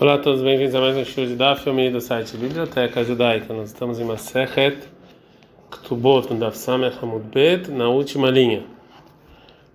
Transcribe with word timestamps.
Olá 0.00 0.14
a 0.14 0.18
todos, 0.18 0.42
bem-vindos 0.42 0.74
a 0.74 0.80
mais 0.80 0.96
um 0.96 1.04
show 1.04 1.24
de 1.26 1.36
Daf, 1.36 1.62
filme 1.62 1.90
do 1.90 2.00
site 2.00 2.34
Biblioteca 2.38 3.04
Judaica. 3.04 3.52
Nós 3.52 3.68
estamos 3.68 4.00
em 4.00 4.04
Masechet 4.04 4.78
Ktubot, 5.70 6.32
no 6.32 6.40
Daf 6.40 6.56
Samech 6.56 6.96
Hamud 7.00 7.26
Bet, 7.26 7.70
na 7.70 7.90
última 7.90 8.30
linha. 8.30 8.64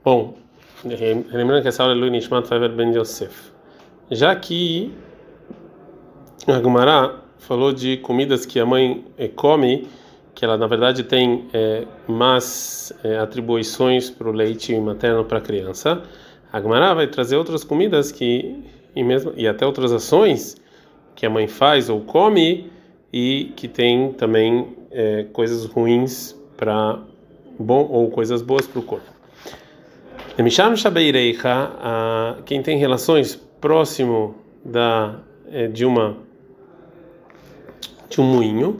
Bom, 0.03 0.35
lembrando 0.83 1.61
que 1.61 1.67
essa 1.67 1.83
aula 1.83 1.93
é 1.93 1.97
Lui 1.97 2.09
Nishmat 2.09 2.47
Faber 2.47 2.69
Ben 2.69 2.97
Yosef. 2.97 3.51
Já 4.09 4.35
que 4.35 4.91
a 6.47 6.59
Gumara 6.59 7.21
falou 7.38 7.71
de 7.71 7.97
comidas 7.97 8.43
que 8.43 8.59
a 8.59 8.65
mãe 8.65 9.05
eh, 9.20 9.27
come, 9.27 9.88
que 10.34 10.43
ela 10.43 10.57
na 10.57 10.65
verdade 10.65 11.04
tem 11.04 11.47
é, 11.54 11.86
más 12.07 12.91
é, 13.04 13.20
atribuições 13.20 14.09
para 14.09 14.27
o 14.27 14.31
leite 14.31 14.77
materno 14.79 15.23
para 15.23 15.38
a 15.38 15.41
criança, 15.41 16.02
a 16.52 16.59
Gumara 16.59 16.95
vai 16.95 17.05
trazer 17.05 17.38
outras 17.38 17.63
comidas 17.63 18.11
que 18.11 18.77
e 18.98 19.04
mesmo 19.04 19.32
e 19.38 19.48
até 19.48 19.66
outras 19.66 19.91
ações 19.91 20.57
que 21.16 21.25
a 21.25 21.29
mãe 21.29 21.47
faz 21.47 21.87
ou 21.87 22.01
come 22.01 22.71
e 23.14 23.51
que 23.56 23.68
tem 23.68 24.11
também 24.14 24.75
é, 24.89 25.25
coisas 25.32 25.65
ruins 25.65 26.36
para 26.57 27.00
bom 27.60 27.87
ou 27.92 28.10
coisas 28.10 28.42
boas 28.42 28.65
para 28.65 28.79
o 28.79 28.83
corpo. 28.83 29.06
Quem 32.45 32.61
tem 32.61 32.78
relações 32.78 33.36
próximo 33.61 34.36
da 34.66 35.20
é, 35.52 35.67
de 35.67 35.86
uma 35.86 36.17
de 38.09 38.20
um 38.22 38.23
moinho, 38.23 38.78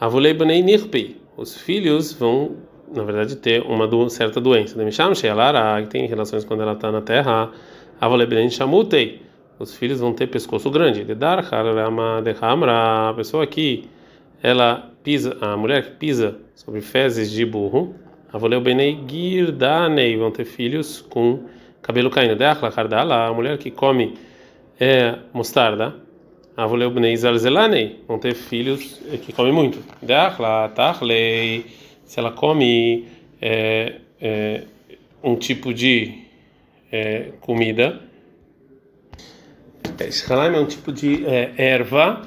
avulei 0.00 0.32
nirpei. 0.62 1.20
Os 1.36 1.56
filhos 1.56 2.12
vão, 2.12 2.56
na 2.94 3.02
verdade, 3.02 3.36
ter 3.36 3.62
uma 3.62 3.88
do, 3.88 4.08
certa 4.08 4.40
doença. 4.40 4.76
Demisham 4.76 5.14
sheyalara, 5.14 5.82
que 5.82 5.88
tem 5.88 6.06
relações 6.06 6.44
quando 6.44 6.62
ela 6.62 6.74
está 6.74 6.92
na 6.92 7.00
terra, 7.00 7.50
avulei 8.00 8.48
chamutei 8.50 9.31
os 9.62 9.74
filhos 9.76 10.00
vão 10.00 10.12
ter 10.12 10.26
pescoço 10.26 10.68
grande. 10.70 11.06
A 12.68 13.14
pessoa 13.14 13.46
que 13.46 13.88
ela 14.42 14.90
pisa, 15.04 15.36
a 15.40 15.56
mulher 15.56 15.84
que 15.84 15.90
pisa 15.92 16.36
sobre 16.56 16.80
fezes 16.80 17.30
de 17.30 17.46
burro, 17.46 17.94
avoleu 18.32 18.60
benei 18.60 18.98
girdanei, 19.08 20.16
vão 20.16 20.32
ter 20.32 20.44
filhos 20.44 21.00
com 21.00 21.44
cabelo 21.80 22.10
caindo. 22.10 22.36
A 22.42 23.32
mulher 23.32 23.56
que 23.56 23.70
come 23.70 24.14
é, 24.80 25.16
mostarda, 25.32 25.94
avoleu 26.56 26.90
benei 26.90 27.16
zalzelanei, 27.16 28.00
vão 28.08 28.18
ter 28.18 28.34
filhos 28.34 29.00
que 29.24 29.32
comem 29.32 29.52
muito. 29.52 29.78
Se 32.04 32.18
ela 32.18 32.32
come 32.32 33.06
é, 33.40 33.94
é, 34.20 34.64
um 35.22 35.36
tipo 35.36 35.72
de 35.72 36.18
é, 36.90 37.30
comida 37.40 38.11
Shalaim 40.10 40.54
é 40.54 40.58
um 40.58 40.66
tipo 40.66 40.92
de 40.92 41.26
é, 41.26 41.52
erva. 41.56 42.22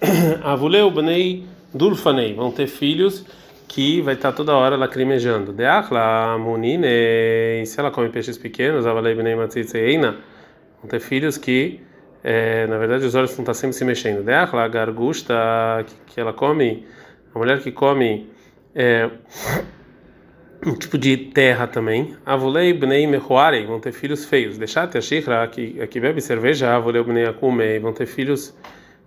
Avuleu 0.42 0.90
bnei 0.90 1.44
dulfanei. 1.74 2.34
Vão 2.34 2.50
ter 2.50 2.66
filhos 2.66 3.24
que 3.68 4.00
vai 4.00 4.14
estar 4.14 4.32
toda 4.32 4.54
hora 4.54 4.76
lacrimejando. 4.76 5.52
Deachla 5.52 6.38
munine. 6.38 7.64
Se 7.66 7.78
ela 7.78 7.90
come 7.90 8.08
peixes 8.08 8.36
pequenos, 8.36 8.86
avalei 8.86 9.14
bnei 9.14 9.34
matzitzeina. 9.34 10.16
Vão 10.80 10.88
ter 10.88 11.00
filhos 11.00 11.36
que, 11.36 11.80
é, 12.24 12.66
na 12.66 12.78
verdade, 12.78 13.04
os 13.04 13.14
olhos 13.14 13.30
vão 13.32 13.42
estar 13.42 13.54
sempre 13.54 13.76
se 13.76 13.84
mexendo. 13.84 14.24
Deachla 14.24 14.66
gargusta, 14.68 15.84
que, 15.86 16.14
que 16.14 16.20
ela 16.20 16.32
come. 16.32 16.86
A 17.34 17.38
mulher 17.38 17.60
que 17.60 17.70
come. 17.70 18.28
É, 18.74 19.10
um 20.66 20.74
tipo 20.74 20.98
de 20.98 21.16
terra 21.16 21.66
também. 21.66 22.14
Avulei 22.24 22.72
bnei 22.72 23.06
mehuarei, 23.06 23.64
vão 23.64 23.80
ter 23.80 23.92
filhos 23.92 24.24
feios. 24.24 24.58
Deixate 24.58 24.98
a 24.98 25.00
shikra, 25.00 25.46
que, 25.48 25.86
que 25.86 26.00
bebe 26.00 26.20
cerveja, 26.20 26.74
avulei 26.74 27.02
bnei 27.02 27.26
akumei, 27.26 27.78
vão 27.78 27.92
ter 27.92 28.06
filhos 28.06 28.54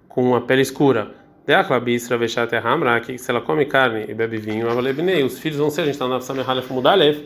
com 0.08 0.36
a 0.36 0.42
pele 0.42 0.62
escura. 0.62 1.12
Deachla 1.46 1.80
bisra 1.80 2.18
vechate 2.18 2.56
hamra, 2.56 3.00
que 3.02 3.18
se 3.18 3.30
ela 3.30 3.42
come 3.42 3.66
carne 3.66 4.06
e 4.08 4.14
bebe 4.14 4.38
vinho, 4.38 4.70
avulei 4.70 4.94
bnei, 4.94 5.24
os 5.24 5.40
filhos 5.40 5.58
vão 5.58 5.70
ser, 5.70 5.81
a 5.81 5.86
gente 5.86 5.96
está 5.96 6.08
na 6.08 6.22
Samehalef 6.22 6.72
Mudalef, 6.72 7.22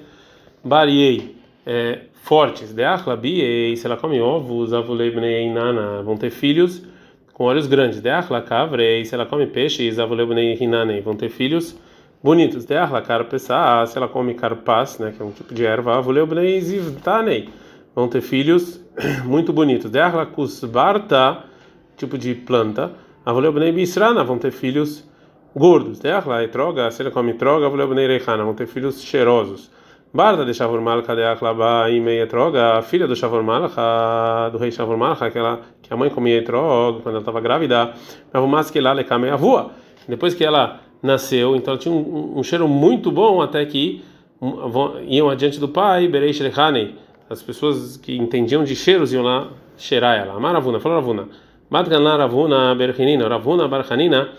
bariei, 0.64 1.36
é, 1.66 2.00
fortes. 2.24 2.74
Deachla 2.74 3.16
biei, 3.16 3.76
se 3.76 3.86
ela 3.86 3.96
come 3.96 4.20
ovos, 4.20 4.74
avulei 4.74 5.12
bnei 5.12 5.50
nana, 5.52 6.02
vão 6.02 6.18
ter 6.18 6.32
filhos 6.32 6.84
com 7.32 7.44
olhos 7.44 7.68
grandes. 7.68 8.02
Deachla 8.02 8.42
cavrei, 8.42 9.06
se 9.06 9.14
ela 9.14 9.26
come 9.26 9.46
peixes, 9.46 10.00
avulei 10.00 10.26
bnei 10.26 10.58
hinanei, 10.60 11.00
vão 11.00 11.16
ter 11.16 11.30
filhos 11.30 11.78
bonitos. 12.24 12.66
De 12.66 12.76
arla 12.76 13.02
carpessa, 13.02 13.86
se 13.86 13.98
ela 13.98 14.08
come 14.08 14.34
carpaz, 14.34 15.00
né, 15.00 15.14
que 15.16 15.22
é 15.22 15.26
um 15.26 15.32
tipo 15.32 15.54
de 15.54 15.66
erva, 15.66 15.98
avuleu 15.98 16.26
bnei 16.26 16.60
vão 17.96 18.08
ter 18.08 18.22
filhos 18.22 18.80
muito 19.26 19.52
bonitos. 19.52 19.90
De 19.90 20.00
arla 20.00 20.26
kusbarta, 20.26 21.44
tipo 21.96 22.18
de 22.18 22.36
planta, 22.36 22.92
avuleu 23.26 23.52
bnei 23.52 23.72
bisrana, 23.72 24.24
vão 24.24 24.38
ter 24.38 24.52
filhos 24.52 25.08
gordos. 25.56 26.00
De 26.00 26.10
arla 26.10 26.44
etroga, 26.44 26.92
se 26.92 27.02
ela 27.02 27.12
come 27.12 27.34
troga, 27.34 27.66
avuleu 27.66 27.88
bnei 27.88 28.08
reichana, 28.08 28.44
vão 28.44 28.54
ter 28.54 28.68
filhos 28.68 29.02
cheirosos. 29.02 29.72
Barda 30.14 30.46
de 30.46 30.54
Shavor 30.54 30.82
Malcha 30.82 31.16
de 31.16 31.24
Achlaba 31.24 31.90
e 31.92 32.00
meia 32.00 32.26
troga, 32.26 32.78
a 32.78 32.82
filha 32.82 33.06
do 33.06 33.16
Shavor 33.16 33.44
Malcha, 33.44 34.50
do 34.52 34.58
rei 34.58 34.72
Shavor 34.72 34.98
Malcha, 34.98 35.26
aquela 35.26 35.60
que 35.82 35.94
a 35.94 35.98
mãe 35.98 36.10
comia 36.10 36.38
etrog 36.38 37.02
quando 37.02 37.16
ela 37.16 37.20
estava 37.20 37.42
grávida, 37.42 37.94
mas 38.34 38.72
que 38.72 38.80
lá 38.80 38.94
le 38.94 39.06
a 39.10 39.34
avua. 39.34 39.72
Depois 40.08 40.34
que 40.34 40.46
ela 40.46 40.80
nasceu, 41.02 41.56
então 41.56 41.78
tinha 41.78 41.94
um, 41.94 42.40
um, 42.40 42.44
cheiro 42.44 42.68
muito 42.68 43.12
bom 43.12 43.42
até 43.42 43.66
que 43.66 44.04
iam 45.08 45.30
adiante 45.30 45.60
do 45.60 45.68
pai, 45.68 46.10
as 47.30 47.42
pessoas 47.42 47.98
que 47.98 48.16
entendiam 48.18 48.64
de 48.64 48.76
cheiros 48.76 49.14
iam 49.14 49.24
lá 49.24 49.52
cheirar 49.78 50.18
ela. 50.18 50.34
Amaravuna, 50.34 50.80
falou 50.80 51.00
Ravuna. 51.00 51.28
Ravuna 51.70 52.74
Berchanina, 52.76 53.28
Ravuna 53.28 53.68
Barchanina, 53.68 54.30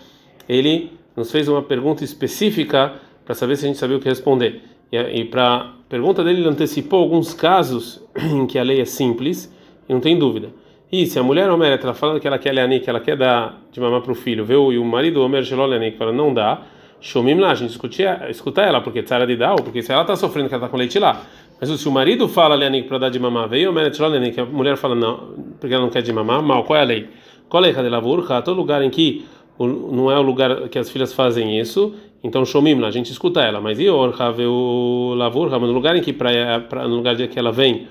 ele 0.48 0.92
nos 1.14 1.30
fez 1.30 1.48
uma 1.48 1.62
pergunta 1.62 2.02
específica 2.02 2.94
para 3.24 3.34
saber 3.34 3.56
se 3.56 3.66
a 3.66 3.68
gente 3.68 3.78
sabia 3.78 3.96
o 3.96 4.00
que 4.00 4.08
responder. 4.08 4.62
E, 4.90 4.96
e 4.96 5.24
para 5.24 5.56
a 5.56 5.72
pergunta 5.88 6.24
dele, 6.24 6.40
ele 6.40 6.48
antecipou 6.48 7.00
alguns 7.00 7.34
casos 7.34 8.02
em 8.16 8.46
que 8.46 8.58
a 8.58 8.62
lei 8.62 8.80
é 8.80 8.84
simples 8.84 9.52
e 9.88 9.92
não 9.92 10.00
tem 10.00 10.18
dúvida. 10.18 10.50
E 10.90 11.06
se 11.06 11.18
a 11.18 11.22
mulher 11.22 11.50
Omer, 11.50 11.78
ela 11.82 11.92
fala 11.92 12.18
que 12.18 12.26
ela 12.26 12.38
quer 12.38 12.52
leanik, 12.52 12.84
que 12.84 12.88
ela 12.88 13.00
quer 13.00 13.14
dar 13.14 13.60
de 13.70 13.78
mamar 13.78 14.00
para 14.00 14.12
o 14.12 14.14
filho, 14.14 14.42
viu? 14.42 14.72
E 14.72 14.78
o 14.78 14.84
marido 14.84 15.22
Omer 15.22 15.44
Shelol 15.44 15.66
leanik, 15.66 16.00
ela 16.00 16.12
não 16.12 16.32
dá, 16.32 16.62
Shomim 16.98 17.34
lá, 17.34 17.50
a 17.50 17.54
gente 17.54 17.70
escuta, 17.70 18.26
escuta 18.30 18.62
ela, 18.62 18.80
porque 18.80 19.02
tzara 19.02 19.26
de 19.26 19.40
ou 19.44 19.56
porque 19.56 19.82
se 19.82 19.92
ela 19.92 20.00
está 20.00 20.16
sofrendo 20.16 20.48
que 20.48 20.54
ela 20.54 20.64
está 20.64 20.70
com 20.70 20.78
leite 20.78 20.98
lá. 20.98 21.22
Mas 21.60 21.68
se 21.68 21.88
o 21.88 21.92
marido 21.92 22.26
fala 22.26 22.54
leanik 22.54 22.88
para 22.88 22.98
dar 22.98 23.10
de 23.10 23.18
mamar, 23.18 23.48
veio 23.48 23.68
Omer 23.68 23.94
Shelol 23.94 24.12
leanik, 24.12 24.40
a 24.40 24.46
mulher 24.46 24.78
fala 24.78 24.94
não, 24.94 25.34
porque 25.60 25.74
ela 25.74 25.82
não 25.82 25.90
quer 25.90 26.00
de 26.00 26.12
mamar, 26.12 26.42
mal, 26.42 26.64
qual 26.64 26.78
é 26.78 26.82
a 26.82 26.84
lei? 26.84 27.08
Qual 27.50 27.62
é 27.62 27.68
a 27.68 27.82
de 27.82 27.88
lavurca? 27.88 28.40
Todo 28.40 28.56
lugar 28.56 28.82
em 28.82 28.88
que 28.88 29.26
não 29.58 30.10
é 30.10 30.18
o 30.18 30.22
lugar 30.22 30.68
que 30.68 30.78
as 30.78 30.88
filhas 30.88 31.12
fazem 31.12 31.58
isso, 31.58 31.94
então 32.24 32.44
Shomim 32.46 32.76
lá, 32.76 32.88
a 32.88 32.90
gente 32.90 33.12
escuta 33.12 33.42
ela. 33.42 33.60
Mas 33.60 33.78
e 33.78 33.90
Orha, 33.90 34.32
veio 34.32 35.12
lavurca, 35.16 35.58
no 35.58 35.70
lugar 35.70 35.96
em 35.96 36.00
que, 36.00 36.14
pra, 36.14 36.60
pra, 36.60 36.88
no 36.88 36.96
lugar 36.96 37.14
de 37.14 37.28
que 37.28 37.38
ela 37.38 37.52
vem, 37.52 37.88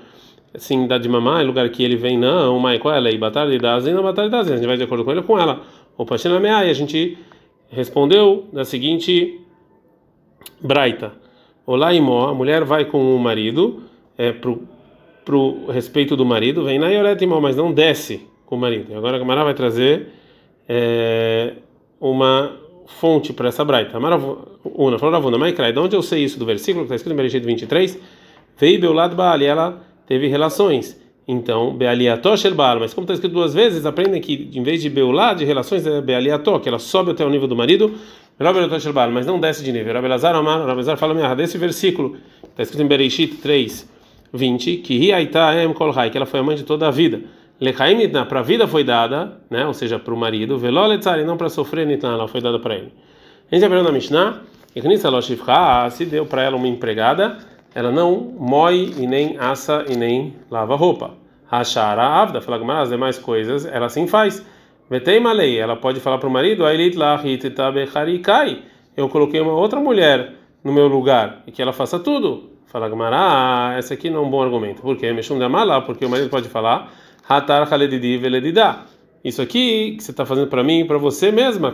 assim, 0.57 0.87
dá 0.87 0.97
de 0.97 1.07
mamar, 1.07 1.43
em 1.43 1.47
lugar 1.47 1.69
que 1.69 1.83
ele 1.83 1.95
vem, 1.95 2.17
não, 2.17 2.59
mas 2.59 2.81
qual 2.81 2.93
é 2.93 2.97
a? 2.97 3.17
Batalha 3.17 3.51
de 3.51 3.59
Dazen, 3.59 3.93
não 3.93 4.03
batalha 4.03 4.27
de 4.27 4.31
Dazen. 4.31 4.53
A 4.53 4.57
gente 4.57 4.67
vai 4.67 4.75
de 4.75 4.83
acordo 4.83 5.05
com 5.05 5.11
ele 5.11 5.21
com 5.21 5.39
ela. 5.39 5.61
O 5.97 6.05
Pachina 6.05 6.39
Mea, 6.39 6.65
e 6.65 6.69
a 6.69 6.73
gente 6.73 7.17
respondeu 7.69 8.47
da 8.51 8.65
seguinte 8.65 9.39
braita. 10.59 11.13
Olá, 11.65 11.93
Imó, 11.93 12.27
a 12.27 12.33
mulher 12.33 12.63
vai 12.63 12.85
com 12.85 13.15
o 13.15 13.19
marido, 13.19 13.83
é, 14.17 14.31
pro, 14.31 14.63
pro 15.23 15.67
respeito 15.67 16.15
do 16.15 16.25
marido, 16.25 16.63
vem 16.63 16.79
na 16.79 16.89
Ioret 16.89 17.21
Imó, 17.21 17.39
mas 17.39 17.55
não 17.55 17.71
desce 17.71 18.27
com 18.45 18.55
o 18.55 18.59
marido. 18.59 18.91
E 18.91 18.95
agora 18.95 19.17
a 19.17 19.19
Gamara 19.19 19.43
vai 19.43 19.53
trazer 19.53 20.07
é, 20.67 21.53
uma 21.99 22.51
fonte 22.87 23.31
para 23.31 23.49
essa 23.49 23.63
braita. 23.63 23.97
Una, 23.97 24.97
falou 24.97 25.13
Ravuna, 25.13 25.37
Maikrai, 25.37 25.71
de 25.71 25.79
onde 25.79 25.95
eu 25.95 26.01
sei 26.01 26.23
isso 26.23 26.39
do 26.39 26.45
versículo 26.45 26.85
que 26.85 26.93
está 26.93 26.95
escrito 26.95 27.13
em 27.13 27.17
Bereshit 27.17 27.45
23? 27.45 27.99
Veio 28.57 28.81
Beulad 28.81 29.13
Baal, 29.13 29.39
e 29.41 29.45
ela 29.45 29.86
teve 30.07 30.27
relações. 30.27 30.99
Então, 31.27 31.73
Bealiató 31.75 32.37
Sherbal, 32.37 32.79
mas 32.79 32.93
como 32.93 33.03
está 33.03 33.13
escrito 33.13 33.33
duas 33.33 33.53
vezes, 33.53 33.85
aprendem 33.85 34.21
que 34.21 34.49
em 34.53 34.63
vez 34.63 34.81
de 34.81 34.89
Beulá, 34.89 35.33
de 35.33 35.43
relações, 35.43 35.85
é 35.85 35.99
Bealiató, 35.99 36.57
que 36.57 36.69
ela 36.69 36.79
sobe 36.79 37.11
até 37.11 37.25
o 37.25 37.29
nível 37.29 37.47
do 37.47 37.55
marido, 37.55 37.93
mas 39.11 39.25
não 39.25 39.37
desce 39.37 39.61
de 39.61 39.71
nível. 39.73 39.93
Rabelazar 39.93 40.33
Rabelazar 40.33 40.95
fala 40.95 41.13
minha 41.13 41.35
desse 41.35 41.57
versículo, 41.57 42.15
está 42.43 42.63
escrito 42.63 42.81
em 42.81 42.87
Bereshit 42.87 43.35
3, 43.41 43.89
20, 44.31 44.77
que 44.77 44.97
Riaita 44.97 45.61
Em 45.61 45.73
Kolhai, 45.73 46.09
que 46.09 46.17
ela 46.17 46.25
foi 46.25 46.39
a 46.39 46.43
mãe 46.43 46.55
de 46.55 46.63
toda 46.63 46.87
a 46.87 46.91
vida. 46.91 47.21
Lechaim 47.59 48.07
para 48.29 48.39
a 48.39 48.43
vida 48.43 48.67
foi 48.67 48.83
dada, 48.83 49.39
né, 49.49 49.65
ou 49.65 49.73
seja, 49.73 49.99
para 49.99 50.13
o 50.13 50.17
marido, 50.17 50.57
Veloletzari, 50.57 51.25
não 51.25 51.35
para 51.35 51.49
sofrer, 51.49 51.85
Nitna, 51.85 52.09
ela 52.09 52.27
foi 52.27 52.39
dada 52.39 52.59
para 52.59 52.75
ele. 52.75 52.93
A 53.51 53.55
gente 53.55 53.65
aprendeu 53.65 53.83
na 53.83 53.91
Mishnah, 53.91 54.43
se 55.89 56.05
deu 56.05 56.25
para 56.25 56.43
ela 56.43 56.55
uma 56.55 56.67
empregada, 56.67 57.37
ela 57.77 57.91
não 57.91 58.33
moe 58.39 58.91
e 58.97 59.05
nem 59.05 59.37
assa 59.37 59.85
e 59.87 59.95
nem 59.95 60.33
lava 60.49 60.75
roupa. 60.75 61.11
Rachara 61.45 62.01
avda, 62.01 62.41
fala 62.41 62.57
que 62.57 62.71
as 62.71 62.89
demais 62.89 63.19
coisas, 63.19 63.67
ela 63.67 63.87
sim 63.87 64.07
faz. 64.07 64.43
Vetei 64.89 65.19
malei, 65.19 65.59
ela 65.59 65.75
pode 65.75 65.99
falar 65.99 66.17
para 66.17 66.27
o 66.27 66.31
marido. 66.31 66.63
Eu 68.97 69.07
coloquei 69.09 69.39
uma 69.39 69.53
outra 69.53 69.79
mulher 69.79 70.33
no 70.63 70.73
meu 70.73 70.87
lugar 70.87 71.43
e 71.45 71.51
que 71.51 71.61
ela 71.61 71.71
faça 71.71 71.99
tudo. 71.99 72.49
Fala 72.65 72.89
Gamara, 72.89 73.77
essa 73.77 73.93
aqui 73.93 74.09
não 74.09 74.23
é 74.23 74.25
um 74.25 74.29
bom 74.31 74.41
argumento. 74.41 74.81
Por 74.81 74.97
quê? 74.97 75.13
Mexum 75.13 75.37
de 75.37 75.47
mala, 75.47 75.79
porque 75.79 76.03
o 76.03 76.09
marido 76.09 76.31
pode 76.31 76.49
falar, 76.49 76.91
hatar 77.29 77.71
haledidi 77.71 78.17
veledidá. 78.17 78.85
isso 79.23 79.39
aqui 79.39 79.97
que 79.97 80.03
você 80.03 80.09
está 80.09 80.25
fazendo 80.25 80.47
para 80.47 80.63
mim 80.63 80.83
para 80.87 80.97
você 80.97 81.31
mesma, 81.31 81.71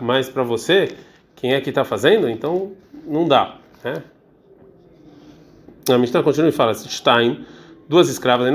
mas 0.00 0.30
para 0.30 0.42
você, 0.42 0.88
quem 1.36 1.52
é 1.52 1.60
que 1.60 1.68
está 1.68 1.84
fazendo? 1.84 2.30
Então 2.30 2.72
não 3.06 3.28
dá, 3.28 3.56
né? 3.84 4.02
A 5.88 5.98
Mishnah 5.98 6.22
continua 6.22 6.48
e 6.48 6.52
fala: 6.52 6.72
Stein, 6.74 7.44
duas 7.88 8.08
escravas, 8.08 8.46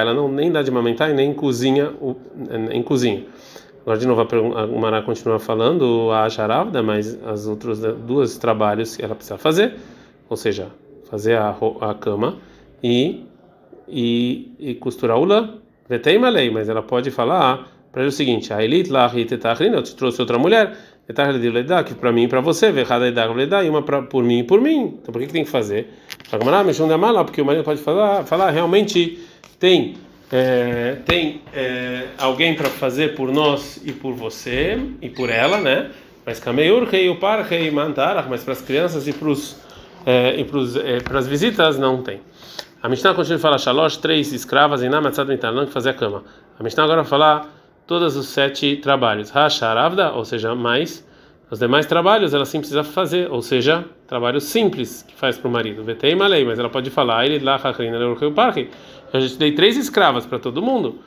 ela 0.00 0.14
não 0.14 0.28
nem 0.28 0.50
dá 0.50 0.62
de 0.62 0.70
amamentar 0.70 1.10
e 1.10 1.14
nem 1.14 1.32
cozinha, 1.32 1.92
em 2.70 2.82
cozinha. 2.82 3.24
Agora 3.82 3.98
de 3.98 4.06
novo 4.06 4.20
a 4.56 4.66
Mará 4.66 5.02
continua 5.02 5.38
falando 5.40 6.10
a 6.12 6.28
Sharavda, 6.30 6.82
mas 6.82 7.18
as 7.24 7.46
outras 7.46 7.80
duas 7.80 8.38
trabalhos 8.38 8.96
que 8.96 9.04
ela 9.04 9.14
precisa 9.14 9.36
fazer, 9.36 9.74
ou 10.28 10.36
seja, 10.36 10.68
fazer 11.10 11.36
a, 11.36 11.56
a 11.80 11.94
cama 11.94 12.38
e, 12.82 13.26
e, 13.88 14.54
e 14.58 14.74
costurar 14.76 15.18
o 15.18 15.24
lã. 15.24 15.58
Vetei 15.88 16.16
lei, 16.30 16.48
mas 16.50 16.68
ela 16.68 16.82
pode 16.82 17.10
falar 17.10 17.68
para 17.90 18.02
ele 18.02 18.08
o 18.08 18.12
seguinte: 18.12 18.52
a 18.52 18.64
elite 18.64 18.90
lá, 18.90 19.06
eu 19.76 19.82
te 19.82 19.96
trouxe 19.96 20.20
outra 20.20 20.38
mulher, 20.38 20.76
que 21.84 21.94
para 21.94 22.12
mim 22.12 22.24
e 22.24 22.28
para 22.28 22.40
você, 22.40 22.70
e 23.64 23.68
uma 23.68 23.82
pra, 23.82 24.02
por 24.02 24.22
mim 24.22 24.40
e 24.40 24.44
por 24.44 24.60
mim. 24.60 24.98
Então 25.00 25.12
por 25.12 25.20
que, 25.20 25.26
que 25.26 25.32
tem 25.32 25.44
que 25.44 25.50
fazer? 25.50 25.88
Porque 27.24 27.42
o 27.42 27.44
marido 27.44 27.64
pode 27.64 27.80
falar, 27.80 28.24
falar 28.24 28.50
realmente 28.50 29.18
tem 29.58 29.96
é, 30.30 30.96
tem 31.04 31.42
é, 31.52 32.06
alguém 32.16 32.54
para 32.54 32.68
fazer 32.70 33.14
por 33.14 33.30
nós 33.30 33.78
e 33.84 33.92
por 33.92 34.14
você 34.14 34.78
e 35.02 35.10
por 35.10 35.28
ela, 35.28 35.60
né? 35.60 35.90
Mas 36.24 36.40
mas 38.28 38.42
para 38.42 38.54
as 38.54 38.62
crianças 38.62 39.06
e 39.06 39.12
para 39.12 39.28
os 39.28 39.56
é, 40.06 40.40
e 40.40 41.00
para 41.02 41.18
as 41.18 41.26
visitas 41.26 41.78
não 41.78 42.02
tem. 42.02 42.20
A 42.82 42.88
Mishnah 42.88 43.14
continua 43.14 43.36
a 43.36 43.40
falar 43.40 43.58
três 43.98 44.32
escravas 44.32 44.82
em 44.82 44.88
Namatzad 44.88 45.28
Mitanã 45.28 45.66
que 45.66 45.72
fazia 45.72 45.92
a 45.92 45.94
cama. 45.94 46.24
A 46.58 46.62
Mishnah 46.62 46.84
agora 46.84 47.02
vai 47.02 47.10
falar 47.10 47.61
todos 47.92 48.16
os 48.16 48.28
sete 48.28 48.76
trabalhos. 48.76 49.30
Hasharavda, 49.30 50.12
ou 50.12 50.24
seja, 50.24 50.54
mais 50.54 51.06
os 51.50 51.58
demais 51.58 51.84
trabalhos 51.84 52.32
ela 52.32 52.46
sim 52.46 52.60
precisa 52.60 52.82
fazer, 52.82 53.30
ou 53.30 53.42
seja, 53.42 53.84
trabalhos 54.06 54.44
simples 54.44 55.02
que 55.02 55.14
faz 55.14 55.36
para 55.36 55.46
o 55.46 55.50
marido. 55.52 55.84
Vetei 55.84 56.14
malei, 56.14 56.42
mas 56.42 56.58
ela 56.58 56.70
pode 56.70 56.88
falar, 56.88 57.26
ele 57.26 57.38
lá 57.44 57.58
eu 59.12 59.20
já 59.20 59.28
te 59.28 59.36
dei 59.36 59.52
três 59.52 59.76
escravas 59.76 60.24
para 60.24 60.38
todo 60.38 60.62
mundo. 60.62 61.00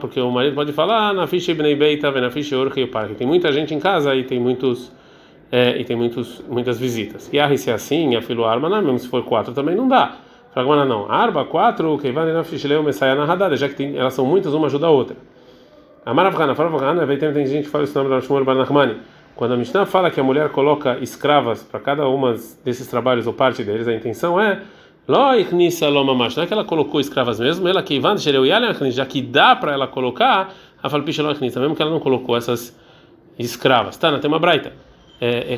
Porque 0.00 0.20
o 0.20 0.30
marido 0.30 0.54
pode 0.54 0.72
falar, 0.72 1.12
na 1.12 1.26
ficha 1.26 1.50
ibnei 1.50 1.74
beita, 1.74 2.08
na 2.12 2.30
ficha 2.30 2.54
parque. 2.86 3.16
Tem 3.16 3.26
muita 3.26 3.50
gente 3.50 3.74
em 3.74 3.80
casa 3.80 4.14
e 4.14 4.22
tem 4.22 4.38
muitos 4.38 4.92
é, 5.50 5.80
e 5.80 5.84
tem 5.84 5.96
muitos 5.96 6.40
muitas 6.48 6.78
visitas. 6.78 7.28
E 7.32 7.40
a 7.40 7.56
se 7.56 7.68
é 7.68 7.72
assim, 7.72 8.14
a 8.14 8.22
filo 8.22 8.44
arma, 8.44 8.68
mesmo 8.80 9.00
se 9.00 9.08
for 9.08 9.24
quatro 9.24 9.52
também 9.52 9.74
não 9.74 9.88
dá. 9.88 10.18
Fala, 10.56 10.86
não, 10.86 11.04
arba 11.12 11.44
quatro, 11.44 11.98
que 11.98 12.10
vai 12.10 12.32
na 13.14 13.26
radada, 13.26 13.54
já 13.58 13.68
que 13.68 13.74
tem, 13.74 13.94
elas 13.94 14.14
são 14.14 14.24
muitas, 14.24 14.54
uma 14.54 14.68
ajuda 14.68 14.86
a 14.86 14.90
outra. 14.90 15.14
Amaravkana, 16.06 16.54
Faravkana, 16.54 17.06
tem 17.34 17.46
gente 17.46 17.64
que 17.64 17.70
fala 17.70 17.84
esse 17.84 17.94
nome 17.94 18.08
da 18.08 18.22
Shmuel 18.22 18.42
Barnachmani. 18.42 18.96
Quando 19.34 19.52
a 19.52 19.56
Mishnah 19.58 19.84
fala 19.84 20.10
que 20.10 20.18
a 20.18 20.24
mulher 20.24 20.48
coloca 20.48 20.96
escravas 21.02 21.62
para 21.62 21.78
cada 21.78 22.08
uma 22.08 22.34
desses 22.64 22.86
trabalhos 22.86 23.26
ou 23.26 23.34
parte 23.34 23.62
deles, 23.62 23.86
a 23.86 23.92
intenção 23.92 24.40
é 24.40 24.62
não 26.38 26.44
é 26.44 26.46
que 26.46 26.54
ela 26.54 26.64
colocou 26.64 27.00
escravas 27.02 27.38
mesmo, 27.38 27.68
ela 27.68 27.82
que 27.82 28.00
já 28.94 29.04
que 29.04 29.20
dá 29.20 29.54
para 29.54 29.72
ela 29.72 29.86
colocar, 29.86 30.54
a 30.82 30.88
mesmo 31.60 31.76
que 31.76 31.82
ela 31.82 31.90
não 31.90 32.00
colocou 32.00 32.34
essas 32.34 32.74
escravas. 33.38 33.98
Tá, 33.98 34.10
tem 34.18 34.26
uma 34.26 34.38
braita. 34.38 34.72
É, 35.20 35.52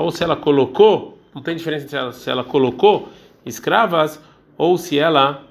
ou 0.00 0.10
se 0.10 0.24
ela 0.24 0.34
colocou, 0.34 1.13
não 1.34 1.42
tem 1.42 1.56
diferença 1.56 1.88
se 1.88 1.96
ela, 1.96 2.12
se 2.12 2.30
ela 2.30 2.44
colocou 2.44 3.08
escravas 3.44 4.20
ou 4.56 4.78
se 4.78 4.98
ela 4.98 5.42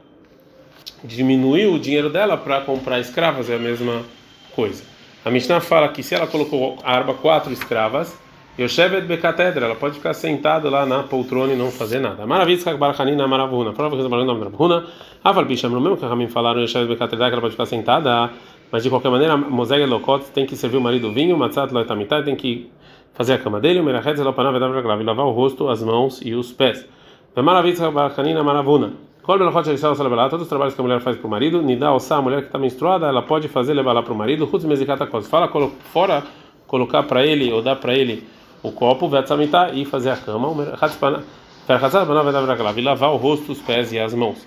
diminuiu 1.03 1.73
o 1.73 1.79
dinheiro 1.79 2.09
dela 2.09 2.37
para 2.37 2.61
comprar 2.61 2.99
escravas, 2.99 3.49
é 3.49 3.55
a 3.55 3.59
mesma 3.59 4.03
coisa. 4.55 4.83
A 5.25 5.29
Mishnah 5.29 5.59
fala 5.59 5.87
que 5.89 6.01
se 6.01 6.15
ela 6.15 6.27
colocou 6.27 6.77
a 6.83 6.95
arba 6.95 7.13
quatro 7.13 7.51
escravas, 7.51 8.17
Yoshevet 8.57 9.05
Bekatedra, 9.07 9.65
ela 9.65 9.75
pode 9.75 9.95
ficar 9.95 10.13
sentada 10.13 10.69
lá 10.69 10.85
na 10.85 11.03
poltrona 11.03 11.53
e 11.53 11.55
não 11.55 11.71
fazer 11.71 11.99
nada. 11.99 12.25
Maravilha, 12.25 12.77
Barachanina, 12.77 13.27
Maravuna. 13.27 13.73
Prova 13.73 13.95
que 13.95 14.03
você 14.03 14.07
nome 14.07 14.39
da 14.39 14.45
Ravuna. 14.45 14.85
Aval 15.23 15.43
no 15.45 15.81
mesmo 15.81 15.97
que 15.97 16.05
a 16.05 16.07
Ramin 16.07 16.27
falaram, 16.27 16.61
Yoshevet 16.61 16.87
Bekatedra, 16.87 17.27
que 17.27 17.33
ela 17.33 17.41
pode 17.41 17.53
ficar 17.53 17.65
sentada, 17.65 18.29
mas 18.71 18.83
de 18.83 18.89
qualquer 18.89 19.09
maneira, 19.09 19.35
Moseg 19.35 19.85
Lokot 19.85 20.25
tem 20.33 20.45
que 20.45 20.55
servir 20.55 20.77
o 20.77 20.81
marido 20.81 21.11
vinho, 21.11 21.37
Matzat 21.37 21.71
Loetamitai 21.73 22.23
tem 22.23 22.35
que 22.35 22.69
fazer 23.13 23.33
a 23.33 23.37
cama 23.37 23.59
dele, 23.59 23.79
o 23.79 23.83
Merachet 23.83 24.15
Zelopanav 24.17 24.55
e 24.55 25.03
lavar 25.03 25.25
o 25.25 25.31
rosto, 25.31 25.69
as 25.69 25.81
mãos 25.83 26.21
e 26.23 26.33
os 26.33 26.51
pés. 26.51 26.85
Maravilha, 27.35 27.89
Barachanina, 27.91 28.43
Maravuna. 28.43 28.93
Todos 29.25 30.41
os 30.41 30.47
trabalhos 30.49 30.73
que 30.73 30.81
a 30.81 30.83
mulher 30.83 30.99
faz 30.99 31.15
para 31.15 31.27
o 31.27 31.29
marido, 31.29 31.61
Nidá 31.61 31.93
Ossá, 31.93 32.17
a 32.17 32.21
mulher 32.21 32.41
que 32.41 32.47
está 32.47 32.59
menstruada, 32.59 33.07
ela 33.07 33.21
pode 33.21 33.47
fazer 33.47 33.73
levar 33.73 33.93
lá 33.93 34.03
para 34.03 34.11
o 34.11 34.15
marido, 34.15 34.45
Rutz 34.45 34.65
Mezikata 34.65 35.07
Kos. 35.07 35.27
Fala 35.27 35.49
fora, 35.93 36.23
colocar 36.67 37.03
para 37.03 37.25
ele 37.25 37.51
ou 37.53 37.61
dar 37.61 37.77
para 37.77 37.93
ele 37.93 38.27
o 38.61 38.71
copo, 38.71 39.07
vetzamitar 39.07 39.77
e 39.77 39.85
fazer 39.85 40.09
a 40.09 40.17
cama, 40.17 40.49
e 42.75 42.81
lavar 42.81 43.11
o 43.11 43.15
rosto, 43.15 43.51
os 43.53 43.59
pés 43.59 43.93
e 43.93 43.99
as 43.99 44.13
mãos. 44.13 44.45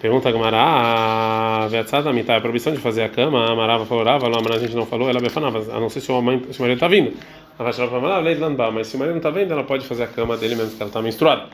Pergunta 0.00 0.28
a 0.28 0.32
Gamara, 0.32 1.68
vetzamitar, 1.68 2.38
a 2.38 2.40
proibição 2.40 2.72
de 2.72 2.78
fazer 2.78 3.02
a 3.02 3.08
cama, 3.08 3.52
a 3.52 3.54
Marava 3.54 3.84
falou, 3.84 4.08
a 4.08 4.58
gente 4.58 4.74
não 4.74 4.86
falou, 4.86 5.10
ela 5.10 5.20
befanava, 5.20 5.58
a 5.76 5.78
não 5.78 5.90
ser 5.90 6.00
se 6.00 6.10
o, 6.10 6.22
mãe, 6.22 6.42
se 6.50 6.58
o 6.58 6.62
marido 6.62 6.76
está 6.76 6.88
vindo. 6.88 7.12
Mas 7.58 7.76
se 7.76 8.96
o 8.96 8.98
marido 8.98 9.12
não 9.12 9.16
está 9.18 9.30
vendo, 9.30 9.52
ela 9.52 9.64
pode 9.64 9.86
fazer 9.86 10.04
a 10.04 10.06
cama 10.06 10.36
dele 10.36 10.54
mesmo 10.54 10.76
que 10.76 10.82
ela 10.82 10.88
está 10.88 11.02
menstruada. 11.02 11.46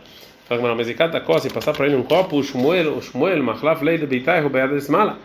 Fala 0.48 0.60
Gamara, 0.60 0.76
mas 0.76 1.24
coisa, 1.24 1.48
e 1.48 1.50
passar 1.50 1.72
para 1.72 1.86
ele 1.86 1.96
um 1.96 2.04
copo, 2.04 2.36
o 2.36 2.42
Shmuel, 2.42 2.96
o 2.96 3.02
Shmuel, 3.02 3.42
Machlaf, 3.42 3.82
Leide, 3.82 4.06
Beitai, 4.06 4.40
Rubeada, 4.40 4.76
Esmala 4.76 5.18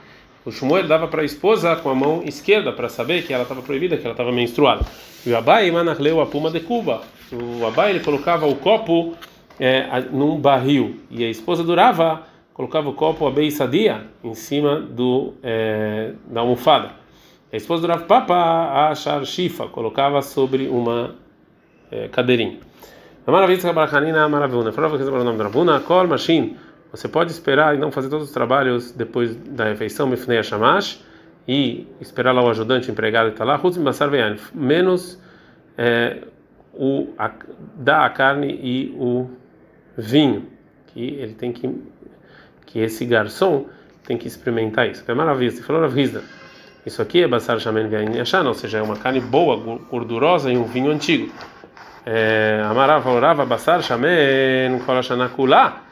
o 0.44 0.52
Shmuel 0.52 0.88
dava 0.88 1.08
para 1.08 1.22
a 1.22 1.26
esposa 1.26 1.76
com 1.76 1.90
a 1.90 1.96
mão 1.96 2.24
esquerda 2.26 2.72
para 2.72 2.90
saber 2.90 3.24
que 3.24 3.32
ela 3.32 3.44
estava 3.44 3.62
proibida, 3.62 3.96
que 3.98 4.04
ela 4.04 4.14
estava 4.14 4.32
menstruada. 4.32 4.84
E 5.26 5.30
o 5.30 5.38
Abai 5.38 5.70
manachleu 5.70 6.20
a 6.20 6.26
puma 6.26 6.50
de 6.50 6.60
Cuba. 6.62 7.04
O 7.32 7.66
Abai 7.66 7.92
ele 7.92 8.00
colocava 8.00 8.48
o 8.48 8.56
copo 8.56 9.14
é, 9.60 10.02
num 10.12 10.38
barril 10.38 11.00
e 11.12 11.24
a 11.24 11.30
esposa 11.30 11.64
durava 11.64 12.24
colocava 12.54 12.90
o 12.90 12.94
copo 12.94 13.26
a 13.28 13.32
beisadia 13.32 14.06
em 14.24 14.34
cima 14.34 14.80
do 14.80 15.34
é, 15.42 16.14
da 16.28 16.42
almofada. 16.42 16.92
A 17.52 17.58
esposa 17.58 17.82
durava 17.82 18.04
papa 18.06 18.90
a 18.90 19.26
shifa 19.26 19.68
colocava 19.68 20.22
sobre 20.22 20.68
uma 20.68 21.16
é, 21.92 22.08
cadeirinha. 22.08 22.60
A 23.26 23.32
maravilha 23.32 23.60
que 23.60 23.68
a 23.68 24.30
maravilha. 24.30 24.72
Falava 24.72 24.98
que 24.98 25.04
o 25.04 25.24
nome 25.24 25.38
da 25.38 25.44
Rabuna, 25.44 25.80
Kol 25.82 26.08
Mashin 26.08 26.58
você 26.92 27.08
pode 27.08 27.32
esperar 27.32 27.74
e 27.74 27.78
não 27.78 27.90
fazer 27.90 28.10
todos 28.10 28.28
os 28.28 28.34
trabalhos 28.34 28.92
depois 28.92 29.36
da 29.36 29.64
refeição, 29.64 30.08
Mifnei 30.08 30.44
Shamash, 30.44 31.02
e 31.48 31.88
esperar 32.02 32.34
lá 32.34 32.44
o 32.44 32.50
ajudante, 32.50 32.90
o 32.90 32.92
empregado 32.92 33.30
está 33.30 33.46
lá, 33.46 33.58
menos 34.54 35.20
é, 35.78 36.24
o, 36.74 37.08
a, 37.18 37.32
dar 37.78 38.06
a 38.06 38.10
carne 38.10 38.60
e 38.62 38.94
o 38.98 39.30
vinho, 39.98 40.48
que 40.88 41.02
ele 41.02 41.34
tem 41.34 41.54
que, 41.54 41.68
que 42.72 42.80
esse 42.80 43.06
garçom 43.06 43.66
tem 44.06 44.18
que 44.18 44.28
experimentar 44.28 44.90
isso. 44.90 45.04
É 45.08 45.14
maravilha, 45.14 45.52
você 45.52 45.62
falou 45.62 45.82
Ravizda. 45.82 46.24
Isso 46.86 47.02
aqui 47.02 47.22
é 47.22 47.28
Basar 47.28 47.60
Shamen 47.60 47.90
Yashan, 48.16 48.48
ou 48.48 48.54
seja, 48.54 48.80
é 48.80 48.82
uma 48.82 48.96
carne 48.96 49.20
boa, 49.20 49.56
gordurosa 49.90 50.52
e 50.52 50.58
um 50.58 50.64
vinho 50.64 50.92
antigo. 50.92 51.32
É, 52.06 52.62
Amarava 52.66 53.12
orava 53.12 53.46
Basar 53.46 53.84
Shamen 53.84 54.80
Kolashanakulá 54.86 55.84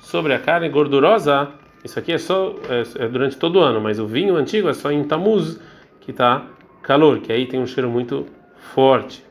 Sobre 0.00 0.34
a 0.34 0.38
carne 0.38 0.68
gordurosa, 0.68 1.48
isso 1.82 1.98
aqui 1.98 2.12
é 2.12 2.18
só 2.18 2.54
é, 2.68 3.04
é 3.04 3.08
durante 3.08 3.36
todo 3.36 3.60
o 3.60 3.62
ano, 3.62 3.80
mas 3.80 3.98
o 3.98 4.06
vinho 4.06 4.36
antigo 4.36 4.68
é 4.68 4.74
só 4.74 4.90
em 4.90 5.04
Tamuz 5.04 5.58
que 6.00 6.10
está 6.10 6.44
calor, 6.82 7.20
que 7.20 7.32
aí 7.32 7.46
tem 7.46 7.58
um 7.58 7.66
cheiro 7.66 7.88
muito 7.88 8.26
forte. 8.74 9.25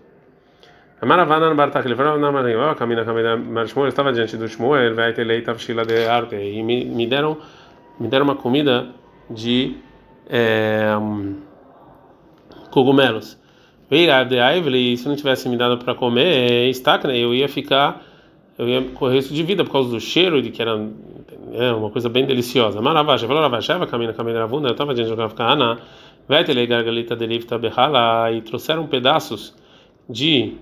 Amaravana 1.05 1.49
no 1.51 1.55
Bartak, 1.55 1.85
ele 1.85 1.95
falou 1.95 2.17
na 2.17 2.31
Maranhão, 2.31 2.73
caminha 2.73 3.05
caminha 3.05 3.67
Shmuel, 3.67 3.89
estava 3.89 4.11
diante 4.11 4.35
do 4.37 4.47
Shmuel, 4.47 4.95
vai 4.95 5.13
ter 5.13 5.23
leite 5.23 5.53
fila 5.53 5.85
de 5.85 6.03
arte 6.07 6.35
e 6.35 6.63
me, 6.63 6.83
me 6.83 7.05
deram 7.05 7.37
me 7.99 8.07
deram 8.07 8.25
uma 8.25 8.35
comida 8.35 8.87
de 9.29 9.75
é, 10.27 10.95
cogumelos. 12.71 13.37
Veio 13.87 14.25
de 14.25 14.37
Ively, 14.37 14.97
se 14.97 15.07
não 15.07 15.15
tivesse 15.15 15.47
me 15.47 15.55
dado 15.55 15.77
para 15.77 15.93
comer, 15.93 16.69
estaca, 16.69 17.07
eu 17.15 17.35
ia 17.35 17.47
ficar 17.47 18.01
eu 18.57 18.67
ia 18.67 18.81
correr 18.95 19.17
risco 19.17 19.31
de 19.31 19.43
vida 19.43 19.63
por 19.63 19.73
causa 19.73 19.91
do 19.91 19.99
cheiro 19.99 20.41
de 20.41 20.49
que 20.49 20.59
era 20.59 20.71
é, 21.53 21.71
uma 21.71 21.91
coisa 21.91 22.09
bem 22.09 22.25
deliciosa. 22.25 22.81
Maravaja, 22.81 23.27
falou 23.27 23.43
Ravasheva, 23.43 23.85
caminha 23.85 24.11
caminha 24.11 24.39
Ravuna, 24.39 24.69
eu 24.69 24.71
estava 24.71 24.95
diante 24.95 25.11
de 25.11 25.15
Gavkana, 25.15 25.77
Vetele 26.27 26.65
Gargalita 26.65 27.15
Delifta 27.15 27.59
Behala, 27.59 28.31
e 28.31 28.41
trouxeram 28.41 28.87
pedaços 28.87 29.53
de 30.09 30.55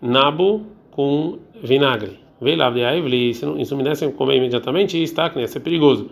nabo 0.00 0.66
com 0.90 1.38
vinagre. 1.62 2.18
Veio 2.40 2.58
lá 2.58 2.70
de 2.70 2.84
Aivli, 2.84 3.34
se 3.34 3.46
não 3.46 3.54
me 3.54 4.12
comer 4.12 4.36
imediatamente, 4.36 5.02
está 5.02 5.30
que 5.30 5.38
ia 5.38 5.48
ser 5.48 5.60
perigoso. 5.60 6.10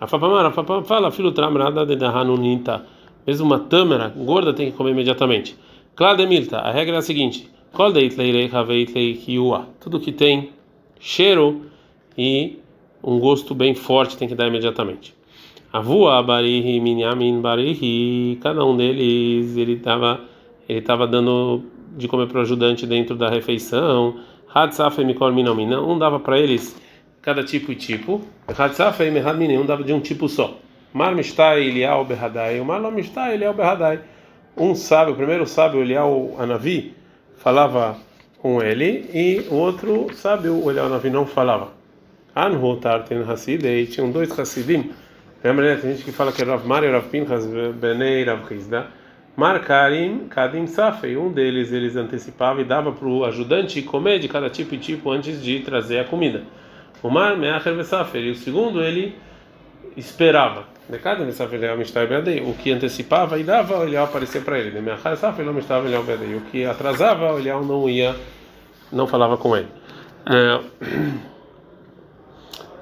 A 0.00 0.06
Fapamara, 0.06 0.50
fala, 0.84 1.10
filho 1.10 1.32
tramrada 1.32 1.84
de 1.84 1.96
Dahanunita, 1.96 2.86
mesmo 3.26 3.46
uma 3.46 3.58
tâmara 3.58 4.08
gorda 4.16 4.52
tem 4.54 4.70
que 4.70 4.76
comer 4.76 4.92
imediatamente. 4.92 5.56
Clademilta, 5.94 6.58
a 6.58 6.70
regra 6.70 6.96
é 6.96 6.98
a 6.98 7.02
seguinte: 7.02 7.50
Tudo 9.80 10.00
que 10.00 10.12
tem 10.12 10.50
cheiro 11.00 11.62
e 12.16 12.58
um 13.02 13.18
gosto 13.18 13.54
bem 13.54 13.74
forte, 13.74 14.16
tem 14.16 14.28
que 14.28 14.34
dar 14.34 14.46
imediatamente. 14.46 15.14
Avua 15.72 16.22
Barihi, 16.22 16.80
Minyamin 16.80 17.40
Barihi, 17.40 18.38
cada 18.40 18.64
um 18.64 18.76
deles 18.76 19.56
ele 19.56 19.72
estava 19.74 20.20
ele 20.68 20.80
tava 20.80 21.06
dando 21.06 21.62
de 21.96 22.08
comer 22.08 22.26
para 22.28 22.38
o 22.38 22.40
ajudante 22.42 22.86
dentro 22.86 23.16
da 23.16 23.28
refeição. 23.28 24.20
Um 24.54 25.98
dava 25.98 26.20
para 26.20 26.38
eles 26.38 26.76
cada 27.20 27.44
tipo 27.44 27.72
e 27.72 27.76
tipo. 27.76 28.22
Um 28.48 29.66
dava 29.66 29.84
de 29.84 29.92
um 29.92 30.00
tipo 30.00 30.28
só. 30.28 30.56
Um 34.56 34.74
sábio, 34.74 35.12
o 35.12 35.16
primeiro 35.16 35.46
sábio, 35.46 35.80
Elial 35.80 36.34
Anavi, 36.38 36.94
falava 37.36 37.96
com 38.38 38.62
ele 38.62 39.08
e 39.12 39.46
o 39.50 39.54
outro 39.54 40.08
sábio, 40.14 40.64
o 40.64 40.70
Elial 40.70 40.86
Anavi, 40.86 41.10
não 41.10 41.26
falava. 41.26 41.72
Anhu 42.34 42.76
Tarten 42.76 43.22
Hasidei, 43.22 43.86
tinham 43.86 44.10
dois 44.10 44.36
Hasidim. 44.38 44.90
Lembra, 45.42 45.76
tem 45.76 45.92
gente 45.92 46.04
que 46.04 46.12
fala 46.12 46.32
que 46.32 46.42
é 46.42 46.44
Rav 46.44 46.66
Mar 46.66 46.82
e 46.82 46.90
Rav 46.90 47.08
Pinchas 47.08 47.46
Benei 47.74 48.24
Rav 48.24 48.50
Hizda. 48.52 48.88
Mar 49.38 49.60
Karim 49.60 50.26
Kadim 50.28 50.66
Safei, 50.66 51.16
um 51.16 51.30
deles 51.30 51.70
eles 51.70 51.94
antecipava 51.94 52.60
e 52.60 52.64
dava 52.64 52.90
para 52.90 53.06
o 53.06 53.24
ajudante 53.24 53.80
comer 53.82 54.18
de 54.18 54.26
cada 54.26 54.50
tipo 54.50 54.74
e 54.74 54.78
tipo 54.78 55.12
antes 55.12 55.40
de 55.40 55.60
trazer 55.60 56.00
a 56.00 56.04
comida. 56.04 56.42
O 57.00 57.08
Mar 57.08 57.36
Meacher 57.36 57.72
Vesafei, 57.76 58.24
e 58.24 58.30
o 58.32 58.34
segundo 58.34 58.82
ele 58.82 59.14
esperava. 59.96 60.64
O 62.44 62.54
que 62.54 62.72
antecipava 62.72 63.38
e 63.38 63.44
dava, 63.44 63.84
ele 63.84 63.96
aparecia 63.96 64.40
para 64.40 64.58
ele. 64.58 64.76
O 66.36 66.40
que 66.50 66.64
atrasava, 66.64 67.38
ele 67.38 67.52
não 67.52 67.88
ia, 67.88 68.16
não 68.90 69.06
falava 69.06 69.36
com 69.36 69.56
ele. 69.56 69.68
É, 70.26 70.60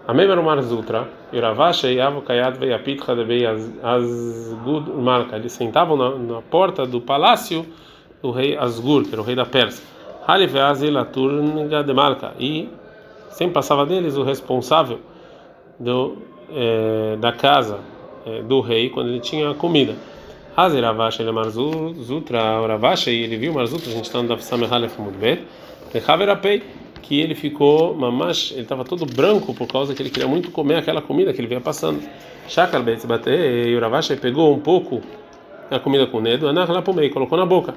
Amém 0.09 0.29
Mar 0.29 0.63
Zutra, 0.63 1.09
Iravacha 1.33 1.91
e 1.91 2.01
Avo 2.01 2.23
Kayat 2.23 2.57
Veiapitcha 2.59 3.13
de 3.17 3.45
Asgud 3.83 4.89
Malka. 4.93 5.35
Eles 5.35 5.51
sentavam 5.51 5.97
na, 5.97 6.11
na, 6.11 6.43
porta 6.43 6.87
do 6.87 7.01
palácio 7.01 7.67
do 8.23 8.31
rei 8.31 8.57
Asgur, 8.57 9.03
que 9.03 9.13
era 9.13 9.21
o 9.21 9.25
rei 9.25 9.35
da 9.35 9.45
Pérsia. 9.45 9.85
Hali 10.25 10.47
Veazil 10.47 10.97
Aturniga 10.97 11.83
de 11.83 11.93
Malka. 11.93 12.35
E 12.39 12.69
sempre 13.31 13.55
passava 13.55 13.85
deles 13.85 14.17
o 14.17 14.23
responsável 14.23 15.01
do, 15.81 16.19
é, 16.55 17.17
da 17.17 17.33
casa 17.33 17.81
é, 18.25 18.43
do 18.43 18.61
rei 18.61 18.91
quando 18.91 19.09
ele 19.09 19.21
tinha 19.21 19.55
comida. 19.55 19.97
Hazir 20.57 20.85
Ravacha 20.85 21.21
ele 21.21 21.33
Marzutra, 21.33 22.41
e 23.09 23.23
ele 23.25 23.37
viu 23.37 23.53
Marzutra, 23.53 23.91
a 23.91 23.93
gente 23.93 24.05
está 24.05 24.23
no 24.23 24.29
Dafsam 24.29 24.65
Halef 24.71 24.99
Mudbet, 25.01 25.43
Rechaverapei 25.93 26.63
que 27.07 27.21
ele 27.21 27.35
ficou 27.35 27.95
mamash, 27.95 28.51
ele 28.51 28.63
estava 28.63 28.85
todo 28.85 29.07
branco 29.07 29.55
por 29.55 29.69
causa 29.69 29.95
que 29.95 30.03
ele 30.03 30.11
queria 30.11 30.29
muito 30.29 30.51
comer 30.51 30.75
aquela 30.75 31.01
comida 31.01 31.33
que 31.33 31.41
ele 31.41 31.47
vinha 31.47 31.61
passando. 31.61 32.03
Shakal 32.49 32.83
Betzbate, 32.83 33.31
e 33.31 33.75
Uravashi 33.77 34.17
pegou 34.17 34.53
um 34.53 34.59
pouco 34.59 35.01
da 35.71 35.79
comida 35.79 36.07
com 36.07 36.19
o 36.19 36.23
dedo, 36.23 36.53
meio, 36.95 37.13
colocou 37.13 37.39
na 37.39 37.47
boca. 37.47 37.75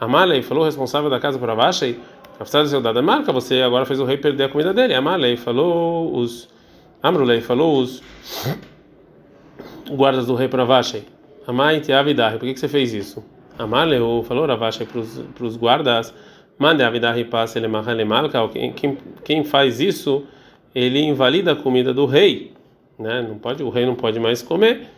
Amalei 0.00 0.42
falou, 0.42 0.64
responsável 0.64 1.08
da 1.08 1.20
casa 1.20 1.38
para 1.38 1.52
Avashi, 1.52 1.98
a 2.38 2.44
seu 2.66 2.80
dado 2.80 3.02
marca, 3.02 3.32
você 3.32 3.62
agora 3.62 3.84
fez 3.84 4.00
o 4.00 4.04
rei 4.04 4.16
perder 4.16 4.44
a 4.44 4.48
comida 4.48 4.72
dele. 4.74 4.94
Amalei 4.94 5.36
falou 5.36 6.16
os 6.16 6.48
Amrulei 7.00 7.40
falou 7.40 7.80
os 7.80 8.02
guardas 9.88 10.26
do 10.26 10.34
rei 10.34 10.48
para 10.48 10.62
Avashi. 10.62 11.04
Amai 11.46 11.80
Tiavidar, 11.80 12.32
por 12.32 12.40
que, 12.40 12.54
que 12.54 12.60
você 12.60 12.68
fez 12.68 12.92
isso? 12.92 13.24
Amalei 13.56 14.00
falou 14.24 14.46
Ravashi 14.46 14.84
para 14.84 15.46
os 15.46 15.56
guardas 15.56 16.12
Mande 16.58 16.82
a 16.82 16.90
vida 16.90 17.12
ripasse 17.12 17.58
ele 17.58 17.68
malca, 18.04 18.48
quem 18.48 18.98
quem 19.24 19.44
faz 19.44 19.80
isso, 19.80 20.24
ele 20.74 21.00
invalida 21.00 21.52
a 21.52 21.56
comida 21.56 21.94
do 21.94 22.04
rei, 22.04 22.52
né? 22.98 23.24
Não 23.26 23.38
pode, 23.38 23.62
o 23.62 23.68
rei 23.68 23.86
não 23.86 23.94
pode 23.94 24.18
mais 24.18 24.42
comer. 24.42 24.88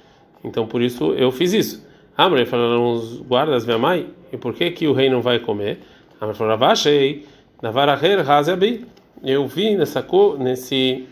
Então 0.43 0.67
por 0.67 0.81
isso 0.81 1.13
eu 1.13 1.31
fiz 1.31 1.53
isso. 1.53 1.87
Amrei 2.17 2.47
falaram 2.47 2.93
os 2.93 3.21
guardas 3.21 3.67
minha 3.67 3.79
mãe, 3.79 4.09
e 4.33 4.37
por 4.37 4.55
que 4.55 4.71
que 4.71 4.87
o 4.87 4.93
rei 4.93 5.11
não 5.11 5.21
vai 5.21 5.39
comer? 5.39 5.81
Amrei 6.19 6.35
falou: 6.35 6.55
"Avachei, 6.55 7.27
navaraher 7.61 8.29
hazabi". 8.29 8.87
Eu 9.23 9.47
vi 9.47 9.77
nessa 9.77 10.05
nesse 10.39 11.07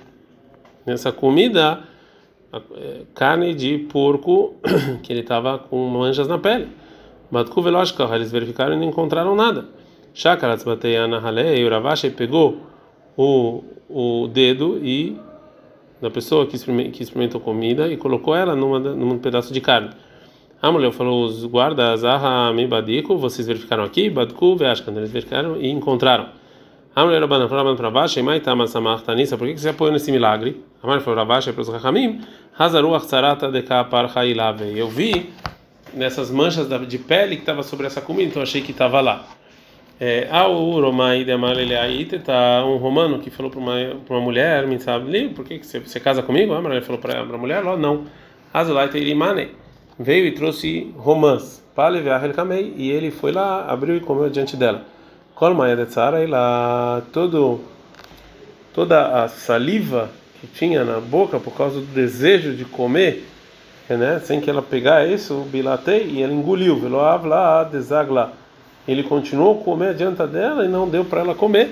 nessa 0.87 1.13
comida 1.13 1.81
eh, 2.51 3.03
carne 3.15 3.55
de 3.55 3.77
porco 3.77 4.55
que 5.03 5.13
ele 5.13 5.21
estava 5.21 5.59
com 5.59 5.87
manchas 5.89 6.27
na 6.27 6.39
pele. 6.39 6.69
Batku 7.31 7.61
veloshka, 7.61 8.05
eles 8.15 8.33
verificaram 8.33 8.75
e 8.75 8.79
não 8.79 8.85
encontraram 8.85 9.35
nada. 9.35 9.67
Shakaratz 10.19 10.65
Bateyana 10.65 11.21
Halei, 11.21 11.65
o 11.65 11.71
Ravashi 11.71 12.11
pegou 12.11 12.67
o, 13.17 13.63
o 13.89 14.27
dedo 14.27 14.77
e 14.83 15.17
da 16.03 16.11
pessoa 16.11 16.45
que, 16.45 16.59
que 16.91 17.05
experimentou 17.05 17.41
comida 17.41 17.87
e 17.87 17.97
colocou 17.97 18.35
ela 18.35 18.57
numa, 18.57 18.81
num 18.81 19.17
pedaço 19.21 19.53
de 19.53 19.61
carne. 19.61 19.91
A 20.61 20.73
mulher 20.73 20.91
falou: 20.91 21.25
os 21.25 21.45
guardas, 21.45 22.03
Aha, 22.03 22.53
Badiku, 22.69 23.17
vocês 23.17 23.47
verificaram 23.47 23.85
aqui? 23.85 24.11
Badku, 24.11 24.57
Veashkan, 24.57 24.91
eles 24.97 25.13
verificaram 25.13 25.57
e 25.57 25.71
encontraram. 25.71 26.31
A 26.97 27.05
mulher 27.05 27.21
falou 27.49 27.77
para 27.77 27.89
baixo, 27.89 28.21
Mai 28.25 28.41
Tamasamach 28.41 29.05
Tanissa, 29.05 29.39
por 29.39 29.47
que 29.47 29.57
você 29.57 29.69
apoiou 29.69 29.93
nesse 29.93 30.11
milagre? 30.11 30.61
A 30.83 30.87
mulher 30.89 31.01
falou 31.01 31.15
para 31.15 31.27
baixo, 31.27 31.53
para 31.53 31.63
os 31.63 31.69
Rahamim, 31.69 32.23
Hazaru 32.59 32.93
Achzarata 32.93 33.53
de 33.53 33.63
Kapar 33.63 34.11
Hailave. 34.19 34.77
Eu 34.77 34.89
vi 34.89 35.31
nessas 35.95 36.29
manchas 36.29 36.69
de 36.89 36.99
pele 36.99 37.37
que 37.37 37.43
estava 37.43 37.63
sobre 37.63 37.87
essa 37.87 38.01
comida, 38.01 38.31
então 38.31 38.43
achei 38.43 38.61
que 38.61 38.73
estava 38.73 39.01
lá. 39.01 39.38
É, 40.01 40.29
Romai 40.31 41.25
de 41.25 41.33
tá 42.21 42.65
um 42.65 42.77
romano 42.77 43.19
que 43.19 43.31
falou 43.31 43.51
para 43.51 43.59
uma, 43.59 43.75
uma 44.09 44.21
mulher, 44.21 44.65
me 44.65 44.79
sabe, 44.79 45.11
por 45.31 45.45
que 45.45 45.59
você, 45.59 45.81
você 45.81 45.99
casa 45.99 46.23
comigo? 46.23 46.55
Ah, 46.55 46.63
ele 46.71 46.81
falou 46.83 47.01
para 47.01 47.21
a 47.21 47.39
mulher, 47.39 47.65
não. 47.65 48.05
Azulai 48.55 48.89
Teirimane 48.89 49.49
veio 49.99 50.25
e 50.27 50.33
trouxe 50.33 50.95
romãs, 50.97 51.65
e 52.77 52.91
ele 52.91 53.11
foi 53.11 53.33
lá, 53.33 53.67
abriu 53.69 53.97
e 53.97 54.01
comeu 54.01 54.31
diante 54.31 54.57
dela. 54.57 54.85
De 55.77 55.87
Tzara, 55.87 56.23
e 56.23 56.29
lá 56.29 57.03
todo, 57.13 57.61
toda 58.73 59.25
a 59.25 59.29
saliva 59.29 60.11
que 60.41 60.47
tinha 60.47 60.85
na 60.85 61.01
boca 61.01 61.41
por 61.41 61.55
causa 61.55 61.81
do 61.81 61.87
desejo 61.87 62.55
de 62.55 62.65
comer, 62.65 63.25
né, 63.89 64.21
sem 64.25 64.41
que 64.41 64.49
ela 64.49 64.63
pegar 64.63 65.09
isso, 65.09 65.45
bilatei, 65.51 66.07
e 66.07 66.23
ela 66.23 66.33
engoliu, 66.33 66.79
veloav 66.79 67.27
lá, 67.27 67.65
desagla 67.65 68.33
ele 68.89 69.03
continuou 69.03 69.61
a 69.61 69.65
comer 69.65 69.89
adianta 69.89 70.27
dela 70.27 70.65
e 70.65 70.69
não 70.69 70.89
deu 70.89 71.05
para 71.05 71.21
ela 71.21 71.35
comer. 71.35 71.71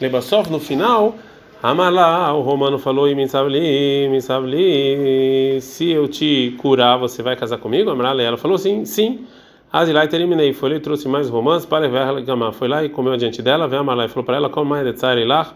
Lebasov, 0.00 0.50
no 0.50 0.58
final, 0.58 1.14
Amalá, 1.62 2.34
o 2.34 2.40
romano 2.40 2.78
falou, 2.78 3.06
Misavli, 3.14 4.08
Misavli, 4.10 5.60
se 5.60 5.90
eu 5.90 6.08
te 6.08 6.56
curar, 6.58 6.98
você 6.98 7.22
vai 7.22 7.36
casar 7.36 7.58
comigo? 7.58 7.90
Amalá, 7.90 8.22
ela 8.22 8.38
falou 8.38 8.56
sim, 8.56 8.84
sim. 8.84 9.26
Azilai 9.70 10.08
terminei, 10.08 10.52
foi 10.52 10.70
lá 10.70 10.76
e 10.76 10.80
trouxe 10.80 11.06
mais 11.08 11.28
romances 11.28 11.66
para 11.66 11.88
ver 11.88 12.22
gamar. 12.22 12.52
Foi 12.52 12.68
lá 12.68 12.82
e 12.82 12.88
comeu 12.88 13.12
adiante 13.12 13.42
dela, 13.42 13.68
veio 13.68 13.82
Amalá 13.82 14.06
e 14.06 14.08
falou 14.08 14.24
para 14.24 14.36
ela, 14.36 14.48
como 14.48 14.70
mais 14.70 14.86
de 14.86 14.92
tzarilah, 14.94 15.52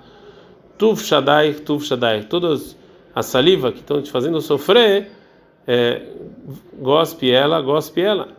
tuf 0.76 1.04
shadai, 1.04 1.54
tuf 1.54 1.86
shadai. 1.86 2.24
Todas 2.24 2.76
a 3.14 3.22
saliva 3.22 3.72
que 3.72 3.80
estão 3.80 4.02
te 4.02 4.10
fazendo 4.10 4.40
sofrer, 4.40 5.10
é, 5.66 6.02
gospe 6.78 7.30
ela, 7.30 7.60
gospe 7.60 8.00
ela. 8.00 8.38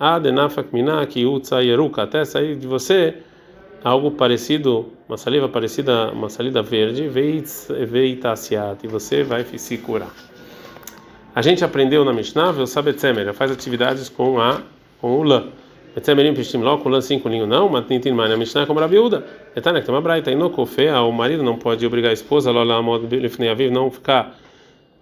Adenafak 0.00 0.72
minak 0.72 1.26
utsa 1.26 1.62
yeruka, 1.62 2.04
até 2.04 2.24
sair 2.24 2.56
de 2.56 2.66
você 2.66 3.18
algo 3.84 4.10
parecido, 4.10 4.86
uma 5.06 5.18
saliva 5.18 5.46
parecida, 5.46 6.10
uma 6.10 6.30
saliva 6.30 6.62
verde, 6.62 7.06
veitasiat, 7.06 8.82
e 8.82 8.88
você 8.88 9.22
vai 9.22 9.44
se 9.44 9.76
curar. 9.76 10.08
A 11.34 11.42
gente 11.42 11.62
aprendeu 11.62 12.02
na 12.02 12.14
Mishnah, 12.14 12.50
o 12.50 12.66
Sabetzemer, 12.66 13.34
faz 13.34 13.50
atividades 13.50 14.08
com 14.08 14.40
a 14.40 14.62
com 15.02 15.18
o 15.18 15.22
lã. 15.22 15.48
Betzemerim 15.94 16.32
pishtim 16.34 16.62
lo, 16.62 16.78
com 16.78 16.88
lã 16.88 17.02
cinco 17.02 17.28
linho 17.28 17.46
não, 17.46 17.68
mas 17.68 17.86
tintin 17.86 18.12
mais 18.12 18.30
na 18.30 18.38
Mishnah 18.38 18.64
como 18.64 18.80
Rabiuda. 18.80 19.26
Etanek 19.54 19.84
tem 19.84 19.94
uma 19.94 20.00
braita, 20.00 20.34
no 20.34 20.48
kofé, 20.48 20.94
o 20.98 21.12
marido 21.12 21.42
não 21.42 21.58
pode 21.58 21.84
obrigar 21.84 22.10
a 22.10 22.14
esposa, 22.14 22.50
lá 22.50 22.62
lá 22.62 22.80
modo 22.80 23.06
não 23.70 23.90
ficar 23.90 24.34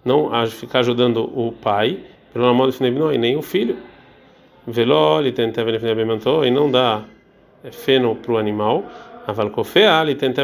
não 0.03 0.29
ficar 0.47 0.79
ajudando 0.79 1.23
o 1.23 1.53
pai, 1.53 1.99
pelo 2.33 2.53
modo 2.53 2.71
de 2.71 3.17
nem 3.17 3.37
o 3.37 3.41
filho. 3.41 3.77
Veló, 4.71 5.19
ele 5.19 5.31
tenta 5.31 5.63
e 6.45 6.51
não 6.51 6.69
dá 6.69 7.03
feno 7.71 8.15
para 8.15 8.31
o 8.31 8.37
animal. 8.37 8.83
Avalcofea, 9.27 10.01
ele 10.01 10.15
tenta 10.15 10.43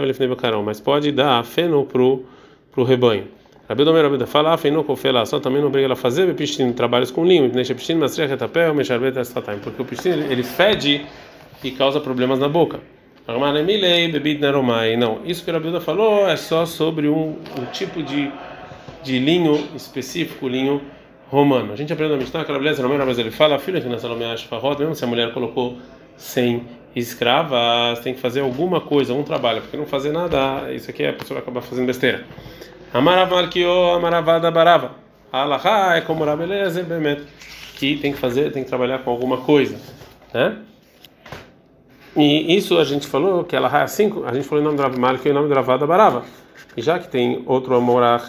mas 0.63 0.79
pode 0.79 1.11
dar 1.11 1.43
feno 1.43 1.85
para 1.85 2.01
o 2.01 2.83
rebanho. 2.83 3.27
Rabi 3.67 3.83
Domer 3.83 4.03
Rabi 4.03 4.25
fala, 4.27 4.55
feno 4.57 4.83
cofela, 4.83 5.25
só 5.25 5.39
também 5.39 5.59
não 5.59 5.69
obriga 5.69 5.85
ela 5.85 5.93
a 5.93 5.97
fazer 5.97 6.31
piscina 6.35 6.71
trabalhos 6.73 7.09
com 7.09 7.25
linho, 7.25 7.49
deixa 7.49 7.73
piscina, 7.73 8.01
mas 8.01 8.15
retapé, 8.15 8.71
mexarbeta 8.71 9.21
estatain, 9.21 9.57
porque 9.57 9.81
o 9.81 9.85
piscina 9.85 10.15
ele 10.29 10.43
fede 10.43 11.03
e 11.63 11.71
causa 11.71 11.99
problemas 11.99 12.37
na 12.37 12.47
boca. 12.47 12.79
Não, 14.95 15.19
isso 15.25 15.43
que 15.43 15.49
a 15.49 15.53
Rabi 15.55 15.79
falou 15.79 16.27
é 16.29 16.35
só 16.35 16.63
sobre 16.67 17.07
um, 17.07 17.37
um 17.57 17.65
tipo 17.71 18.03
de, 18.03 18.31
de 19.03 19.17
linho 19.17 19.55
específico, 19.75 20.47
linho 20.47 20.79
romano. 21.29 21.73
A 21.73 21.75
gente 21.75 21.91
aprende 21.91 22.13
na 22.13 22.17
Mishnah, 22.17 22.41
aquela 22.41 22.59
beleza, 22.59 22.81
não 22.81 23.05
mas 23.05 23.17
ele 23.17 23.31
fala, 23.31 23.59
filha 23.59 23.81
que 23.81 23.87
na 23.87 23.97
Salomé 23.97 24.31
Ashfarot, 24.31 24.79
mesmo 24.79 24.95
se 24.95 25.03
a 25.03 25.07
mulher 25.07 25.33
colocou 25.33 25.77
sem 26.17 26.63
escravas, 26.95 27.99
tem 27.99 28.13
que 28.13 28.19
fazer 28.19 28.41
alguma 28.41 28.79
coisa, 28.79 29.13
um 29.13 29.23
trabalho, 29.23 29.61
porque 29.61 29.75
não 29.75 29.85
fazer 29.85 30.11
nada, 30.11 30.71
isso 30.71 30.89
aqui 30.89 31.05
a 31.05 31.13
pessoa 31.13 31.39
acabar 31.39 31.61
fazendo 31.61 31.85
besteira. 31.85 32.23
Amarav 32.93 33.29
Malkio, 33.29 33.69
Amaravada 33.95 34.49
Barava. 34.49 34.91
Alaha 35.31 35.97
é 35.97 36.01
como 36.01 36.23
Rabeleza, 36.23 36.81
Bemet, 36.83 37.23
que 37.75 37.97
tem 37.97 38.13
que 38.13 38.17
fazer, 38.17 38.51
tem 38.53 38.63
que 38.63 38.69
trabalhar 38.69 38.99
com 38.99 39.11
alguma 39.11 39.37
coisa, 39.37 39.77
né? 40.33 40.57
E 42.15 42.55
isso 42.55 42.77
a 42.77 42.85
gente 42.85 43.05
falou 43.05 43.43
que 43.43 43.53
ela 43.53 43.81
é 43.81 43.87
cinco, 43.87 44.23
a 44.23 44.33
gente 44.33 44.47
falou 44.47 44.61
em 44.61 44.65
nome 44.65 44.77
do 44.77 44.83
Rav 44.83 44.97
Malkio 44.97 45.27
e 45.27 45.31
em 45.31 45.33
nome 45.33 45.49
do 45.49 45.53
Ravada 45.53 45.85
Barava. 45.85 46.23
E 46.75 46.81
já 46.81 46.99
que 46.99 47.07
tem 47.07 47.43
outro 47.45 47.75
amorá, 47.75 48.19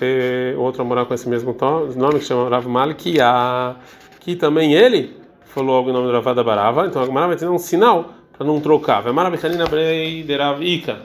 outro 0.56 0.82
amorá 0.82 1.04
com 1.04 1.14
esse 1.14 1.28
mesmo 1.28 1.56
nome 1.96 2.18
que 2.20 2.24
chama 2.24 2.48
Rav 2.48 2.66
Malkia, 2.66 3.76
que 4.20 4.36
também 4.36 4.74
ele 4.74 5.16
falou 5.56 5.74
algo 5.76 5.88
em 5.88 5.92
nome 5.92 6.06
do 6.06 6.12
Ravada 6.12 6.44
Barava, 6.44 6.86
então 6.86 7.00
a 7.00 7.06
Gemara 7.06 7.28
vai 7.28 7.36
ter 7.36 7.48
um 7.48 7.58
sinal 7.58 8.12
para 8.36 8.46
não 8.46 8.60
trocar. 8.60 9.00
Vai 9.00 9.12
Marabichanina 9.12 9.64
Brei 9.66 10.22
de 10.22 10.36
Rav 10.36 10.62
Ika. 10.62 11.00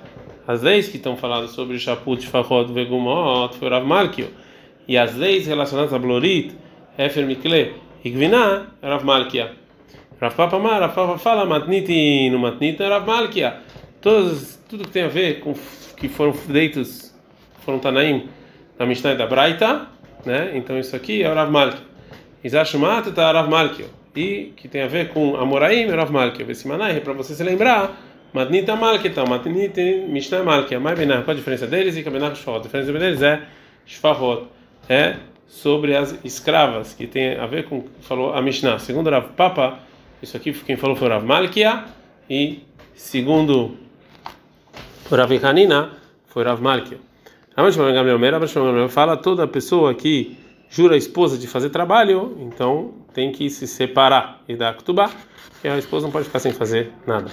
As 0.46 0.62
leis 0.62 0.90
que 0.90 0.98
estão 0.98 1.16
falando 1.16 1.48
sobre 1.48 1.80
Shaput, 1.80 2.28
Fachot, 2.28 2.72
Vegumot, 2.74 3.56
foi 3.56 3.70
Rav 3.70 3.86
Malkio. 3.86 4.28
E 4.88 4.98
as 4.98 5.16
leis 5.16 5.48
relacionadas 5.48 5.94
a 5.94 6.00
Blorit, 6.00 6.54
Efer 6.98 7.26
Mikle 7.26 7.76
e 8.04 8.10
Gviná, 8.10 8.68
Rav 8.84 9.06
Malkia. 9.06 9.54
Rav 10.20 10.36
Papa 10.36 10.60
Mar, 10.60 10.82
Rav 10.82 10.94
Papa 10.94 11.18
fala, 11.18 11.46
Matniti 11.46 12.30
no 12.30 12.38
Matnita, 12.38 12.90
Rav 12.90 13.08
Malkia. 13.08 13.56
Todos, 14.02 14.60
tudo 14.70 14.84
que 14.84 14.92
tem 14.92 15.04
a 15.04 15.08
ver 15.08 15.40
com 15.40 15.54
que 15.96 16.10
foram 16.10 16.34
feitos, 16.34 17.11
foram 17.62 17.80
Tanaim 17.80 18.30
da 18.78 18.86
Mishnah 18.86 19.16
da 19.16 19.26
Braita, 19.26 19.88
né? 20.26 20.52
Então 20.56 20.78
isso 20.78 20.96
aqui 20.96 21.24
é 21.24 21.32
o 21.32 21.34
Rav 21.34 21.52
Malkia. 21.52 21.80
Izashumat 22.44 23.08
está 23.08 23.32
Rav 23.32 23.50
Malkia. 23.50 23.86
E 24.16 24.54
que 24.58 24.68
tem 24.68 24.82
a 24.82 24.88
ver 24.88 25.10
com 25.10 25.36
Amoraim 25.36 25.88
e 25.88 25.92
Rav 25.92 26.12
Malkia. 26.12 26.46
Vesimanai, 26.46 27.00
para 27.00 27.14
você 27.14 27.34
se 27.34 27.44
lembrar, 27.44 27.98
Matnita 28.34 28.76
Malkita, 28.76 29.26
Matnita 29.26 29.82
Mishnah 30.08 30.44
Malkia. 30.44 30.80
Mais 30.80 30.98
bem, 30.98 31.08
qual 31.08 31.32
a 31.32 31.34
diferença 31.34 31.68
deles? 31.68 31.96
E 31.96 32.04
Kabinah 32.04 32.36
Shfahot. 32.36 32.60
A 32.60 32.64
diferença 32.64 32.92
deles 32.94 33.22
é 33.22 33.42
Shfahot. 33.86 34.48
É 34.90 35.16
sobre 35.48 35.96
as 35.96 36.18
escravas, 36.24 36.94
que 36.94 37.06
tem 37.06 37.36
a 37.36 37.46
ver 37.46 37.66
com 37.66 37.84
falou 38.02 38.34
a 38.34 38.42
Mishnah. 38.42 38.80
Segundo 38.80 39.10
Rav 39.10 39.34
Papa, 39.36 39.80
isso 40.22 40.36
aqui 40.38 40.54
quem 40.54 40.78
falou 40.78 40.96
foi 40.96 41.10
Rav 41.10 41.26
Malkia 41.26 41.86
e 42.30 42.64
segundo 42.96 43.78
Rav 45.10 45.32
Hanina 45.44 45.92
foi 46.28 46.44
Rav 46.44 46.62
Malkia. 46.62 47.11
Fala 48.90 49.18
toda 49.18 49.46
pessoa 49.48 49.94
que 49.94 50.38
jura 50.70 50.96
a 50.96 50.98
esposa 50.98 51.38
de 51.38 51.48
fazer 51.48 51.70
trabalho, 51.70 52.38
então 52.40 52.94
tem 53.14 53.32
que 53.32 53.50
se 53.50 53.68
separar 53.68 54.42
e 54.48 54.56
dar 54.56 54.74
ktubá, 54.76 55.12
e 55.64 55.68
a 55.68 55.78
esposa 55.78 56.08
não 56.08 56.12
pode 56.12 56.26
ficar 56.26 56.40
sem 56.40 56.54
fazer 56.54 56.92
nada. 57.06 57.30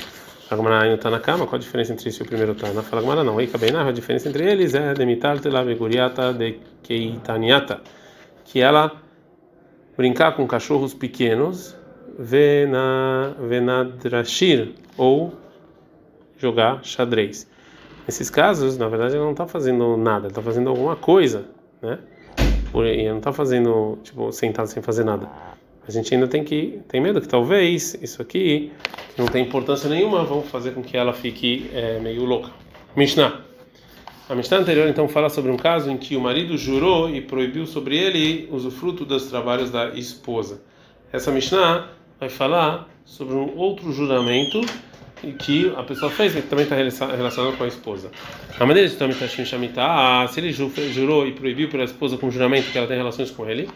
Agora 0.51 0.83
ainda 0.83 0.97
está 0.97 1.11
na 1.11 1.21
cama, 1.21 1.47
qual 1.47 1.57
a 1.57 1.59
diferença 1.59 1.93
entre 1.93 2.09
esse 2.09 2.21
e 2.21 2.23
o 2.23 2.27
primeiro 2.27 2.55
Tana? 2.55 2.83
Fala 2.83 3.03
Agora 3.03 3.23
não, 3.23 3.41
Eika 3.41 3.59
Beinar, 3.59 3.87
a 3.87 3.93
diferença 3.93 4.29
entre 4.29 4.51
eles 4.51 4.75
é 4.75 4.93
demitar 4.95 5.39
tela 5.39 5.63
beguriata 5.63 6.33
de 6.33 6.59
keitaniata, 6.83 7.83
que 8.45 8.61
ela 8.61 8.91
brincar 9.97 10.33
com 10.33 10.47
cachorros 10.49 10.95
pequenos, 10.95 11.77
vena 12.19 13.37
venadrashir, 13.41 14.73
ou 14.97 15.35
jogar 16.39 16.83
xadrez. 16.83 17.47
Nesses 18.09 18.29
casos, 18.29 18.77
na 18.77 18.89
verdade, 18.89 19.15
ela 19.15 19.25
não 19.25 19.33
está 19.33 19.47
fazendo 19.47 19.97
nada, 19.97 20.27
está 20.27 20.43
fazendo 20.43 20.69
alguma 20.69 20.97
coisa, 20.97 21.45
né? 21.81 22.01
E 22.75 23.09
não 23.09 23.19
está 23.19 23.33
fazendo, 23.33 23.99
tipo, 24.03 24.33
sentado 24.33 24.67
sem 24.67 24.83
fazer 24.83 25.05
nada 25.05 25.29
a 25.89 25.91
gente 25.91 26.15
ainda 26.15 26.29
tem 26.29 26.45
que 26.45 26.81
tem 26.87 27.01
medo 27.01 27.19
que 27.19 27.27
talvez 27.27 27.99
isso 28.03 28.21
aqui 28.21 28.71
não 29.17 29.25
tem 29.25 29.43
importância 29.43 29.89
nenhuma 29.89 30.23
vão 30.23 30.43
fazer 30.43 30.73
com 30.73 30.83
que 30.83 30.95
ela 30.95 31.15
fique 31.15 31.71
é, 31.73 31.99
meio 31.99 32.27
louca. 32.27 32.51
Mishnah. 32.95 33.41
A 34.29 34.35
Mishnah 34.35 34.59
anterior 34.59 34.87
então 34.87 35.09
fala 35.09 35.31
sobre 35.31 35.51
um 35.51 35.57
caso 35.57 35.91
em 35.91 35.97
que 35.97 36.15
o 36.15 36.21
marido 36.21 36.59
jurou 36.59 37.09
e 37.09 37.23
proibiu 37.23 37.67
sobre 37.67 37.97
ele 37.97 38.47
usufruto 38.53 39.07
dos 39.07 39.31
trabalhos 39.31 39.71
da 39.71 39.89
esposa. 39.95 40.61
Essa 41.11 41.33
Mishnah 41.33 41.89
vai 42.21 42.29
falar 42.29 42.87
sobre 43.07 43.35
um 43.35 43.57
outro 43.57 43.91
juramento 43.91 44.61
que 45.39 45.73
a 45.77 45.83
pessoa 45.83 46.11
fez, 46.11 46.35
que 46.35 46.43
também 46.43 46.65
está 46.65 47.07
relacionado 47.07 47.57
com 47.57 47.65
a 47.65 47.69
esposa. 47.69 48.11
A 48.59 48.67
maneira 48.67 48.89
de 48.89 48.97
Tomitashim 48.97 49.45
Shamitah, 49.45 50.27
se 50.29 50.41
ele 50.41 50.53
jurou 50.53 51.27
e 51.27 51.33
proibiu 51.33 51.69
pela 51.69 51.85
esposa 51.85 52.17
com 52.17 52.31
juramento 52.31 52.71
que 52.71 52.79
ela 52.79 52.87
tem 52.87 52.97
relações 52.97 53.31
com 53.31 53.49
ele, 53.49 53.69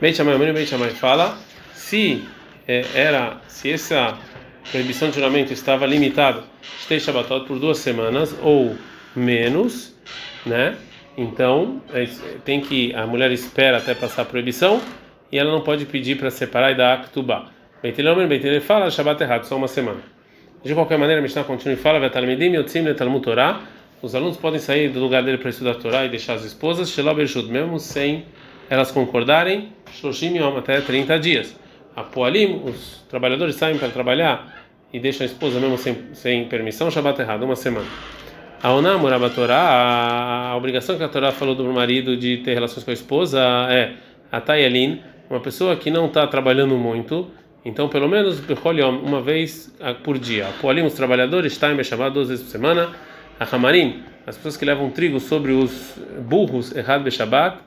Beit 0.00 0.16
Shammai, 0.16 0.38
Beit 0.38 0.66
Shammai 0.66 0.90
fala 0.90 1.38
se 1.72 2.22
é, 2.66 2.84
era, 2.94 3.40
se 3.48 3.70
essa 3.70 4.16
proibição 4.70 5.08
de 5.08 5.16
juramento 5.16 5.52
estava 5.52 5.86
limitada 5.86 6.44
Shtei 6.80 7.00
Shabbatot 7.00 7.46
por 7.46 7.58
duas 7.58 7.78
semanas 7.78 8.36
ou 8.42 8.76
menos, 9.14 9.94
né? 10.44 10.76
Então 11.16 11.80
é, 11.92 12.06
tem 12.44 12.60
que 12.60 12.94
a 12.94 13.06
mulher 13.06 13.30
espera 13.32 13.78
até 13.78 13.94
passar 13.94 14.22
a 14.22 14.24
proibição 14.24 14.80
e 15.30 15.38
ela 15.38 15.50
não 15.50 15.62
pode 15.62 15.86
pedir 15.86 16.18
para 16.18 16.30
separar 16.30 16.72
e 16.72 16.74
dar 16.74 16.94
Aktubá. 16.94 17.50
Beitilomer, 17.82 18.26
Beitilomer 18.28 18.60
fala 18.60 18.90
Shabbat 18.90 19.22
errado, 19.22 19.44
só 19.44 19.56
uma 19.56 19.68
semana. 19.68 20.15
De 20.64 20.74
qualquer 20.74 20.98
maneira, 20.98 21.20
a 21.20 21.22
Mishnah 21.22 21.44
continua 21.44 21.74
e 21.74 21.76
fala. 21.76 22.00
Os 24.02 24.14
alunos 24.14 24.36
podem 24.36 24.60
sair 24.60 24.90
do 24.90 25.00
lugar 25.00 25.22
dele 25.22 25.38
para 25.38 25.50
estudar 25.50 25.72
a 25.72 25.74
Torá 25.74 26.04
e 26.04 26.08
deixar 26.08 26.34
as 26.34 26.44
esposas, 26.44 26.94
mesmo 27.48 27.78
sem 27.78 28.24
elas 28.68 28.90
concordarem, 28.90 29.72
Shoshim 29.92 30.36
Yom, 30.36 30.56
até 30.56 30.80
30 30.80 31.18
dias. 31.18 31.58
A 31.94 32.02
Poalim, 32.02 32.62
os 32.64 33.04
trabalhadores 33.08 33.54
saem 33.56 33.78
para 33.78 33.88
trabalhar 33.88 34.66
e 34.92 35.00
deixam 35.00 35.24
a 35.24 35.26
esposa 35.26 35.58
mesmo 35.58 35.78
sem, 35.78 35.96
sem 36.12 36.44
permissão, 36.46 36.90
Shabbat 36.90 37.20
errado, 37.20 37.44
uma 37.44 37.56
semana. 37.56 37.86
A 38.62 38.72
Onam, 38.72 39.06
a 39.06 39.30
Torá, 39.30 40.50
a 40.50 40.56
obrigação 40.56 40.96
que 40.96 41.04
a 41.04 41.08
Torá 41.08 41.32
falou 41.32 41.54
do 41.54 41.64
marido 41.72 42.16
de 42.16 42.38
ter 42.38 42.54
relações 42.54 42.84
com 42.84 42.90
a 42.90 42.94
esposa 42.94 43.40
é 43.70 43.92
a 44.30 44.40
Tayalin, 44.40 45.00
uma 45.30 45.40
pessoa 45.40 45.76
que 45.76 45.90
não 45.90 46.06
está 46.06 46.26
trabalhando 46.26 46.76
muito, 46.76 47.30
então 47.66 47.88
pelo 47.88 48.08
menos 48.08 48.40
uma 49.02 49.20
vez 49.20 49.74
por 50.04 50.18
dia. 50.18 50.46
Poalim, 50.60 50.82
os 50.82 50.94
trabalhadores, 50.94 51.54
Shtaim 51.54 51.82
Shabbat 51.82 52.14
duas 52.14 52.28
vezes 52.28 52.44
por 52.44 52.50
semana. 52.50 52.92
A 53.40 53.44
Hamarim, 53.44 54.04
as 54.24 54.36
pessoas 54.36 54.56
que 54.56 54.64
levam 54.64 54.88
trigo 54.90 55.18
sobre 55.18 55.50
os 55.50 55.94
burros, 56.20 56.74
Errad 56.74 57.06
Shabbat, 57.10 57.58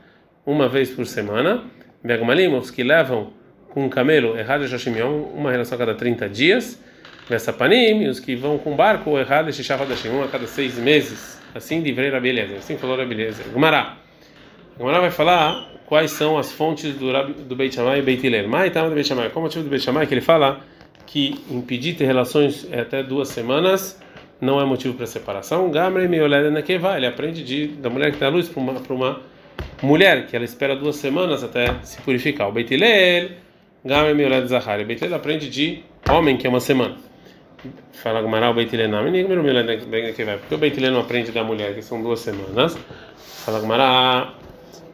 uma 0.46 0.70
vez 0.70 0.90
por 0.90 1.06
semana. 1.06 1.64
Begmalim, 2.02 2.56
os 2.56 2.72
que 2.72 2.82
levam 2.82 3.34
com 3.70 3.86
um 3.86 3.90
camelo, 3.90 4.38
errado 4.40 4.66
Shashimion, 4.68 5.24
uma 5.36 5.52
relação 5.52 5.76
a 5.76 5.80
cada 5.80 5.96
30 5.96 6.30
dias. 6.30 6.82
Nessa 7.30 7.52
panim, 7.52 8.08
os 8.08 8.20
que 8.20 8.36
vão 8.36 8.58
com 8.58 8.76
barco, 8.76 9.20
errado 9.20 9.52
Shishafadashim, 9.52 10.22
a 10.24 10.28
cada 10.28 10.48
seis 10.48 10.78
meses. 10.78 11.40
Assim 11.54 11.82
de 11.82 11.92
Vrei 11.92 12.10
Rabeleza, 12.10 12.56
assim 12.56 12.78
falou 12.78 12.98
Rabeleza. 12.98 13.44
Gumará. 13.52 13.98
Gumará 14.80 15.02
vai 15.02 15.12
falar 15.12 15.70
quais 15.86 16.12
são 16.12 16.38
as 16.38 16.54
fontes 16.54 16.96
do, 16.96 17.12
do 17.44 17.54
Beit 17.54 17.76
Shammai 17.76 18.00
e 18.00 18.02
Beit 18.02 18.26
Hillel. 18.26 18.48
Mai 18.48 18.70
do 18.70 18.90
Beit 18.92 19.06
Shammai. 19.06 19.30
Qual 19.30 19.44
o 19.44 19.46
motivo 19.46 19.66
do 19.66 19.70
Beit 19.70 19.84
Shammai? 19.84 20.08
Que 20.08 20.14
ele 20.14 20.22
fala 20.22 20.62
que 21.06 21.36
impedir 21.52 21.96
ter 21.96 22.06
relações 22.06 22.66
até 22.72 23.04
duas 23.04 23.28
semanas 23.28 24.02
não 24.40 24.58
é 24.62 24.64
motivo 24.64 24.94
para 24.94 25.06
separação. 25.06 25.70
Gamre 25.70 26.08
me 26.08 26.22
olhada 26.22 26.50
na 26.50 26.62
vai. 26.80 26.96
Ele 26.96 27.08
aprende 27.08 27.44
de, 27.44 27.68
da 27.68 27.90
mulher 27.90 28.14
que 28.14 28.24
a 28.24 28.30
luz 28.30 28.48
para 28.48 28.62
uma, 28.62 28.72
uma 28.90 29.22
mulher, 29.84 30.28
que 30.28 30.36
ela 30.38 30.46
espera 30.46 30.78
duas 30.78 30.96
semanas 30.96 31.44
até 31.44 31.76
se 31.84 32.02
purificar. 32.02 32.48
O 32.48 32.54
Beit 32.54 32.74
Hillel 32.74 33.32
Gamer 33.84 34.16
Miolad 34.16 34.48
Zahari. 34.48 34.86
Beit 34.86 35.04
Hillel 35.04 35.18
aprende 35.18 35.50
de 35.50 35.84
homem, 36.10 36.38
que 36.38 36.48
é 36.48 36.50
uma 36.50 36.62
semana. 36.62 36.96
Fala 37.92 38.22
Gamaral 38.22 38.54
Beit 38.54 38.74
Hillel 38.74 38.88
não. 38.88 39.04
Porque 39.04 40.56
o 40.56 40.58
Beit 40.58 40.78
Hillel 40.80 40.94
não 40.94 41.02
aprende 41.02 41.34
da 41.34 41.44
mulher, 41.44 41.76
que 41.76 41.82
são 41.82 42.02
duas 42.02 42.22
semanas. 42.22 42.78
Fala 43.18 43.60
Gamaral. 43.60 44.39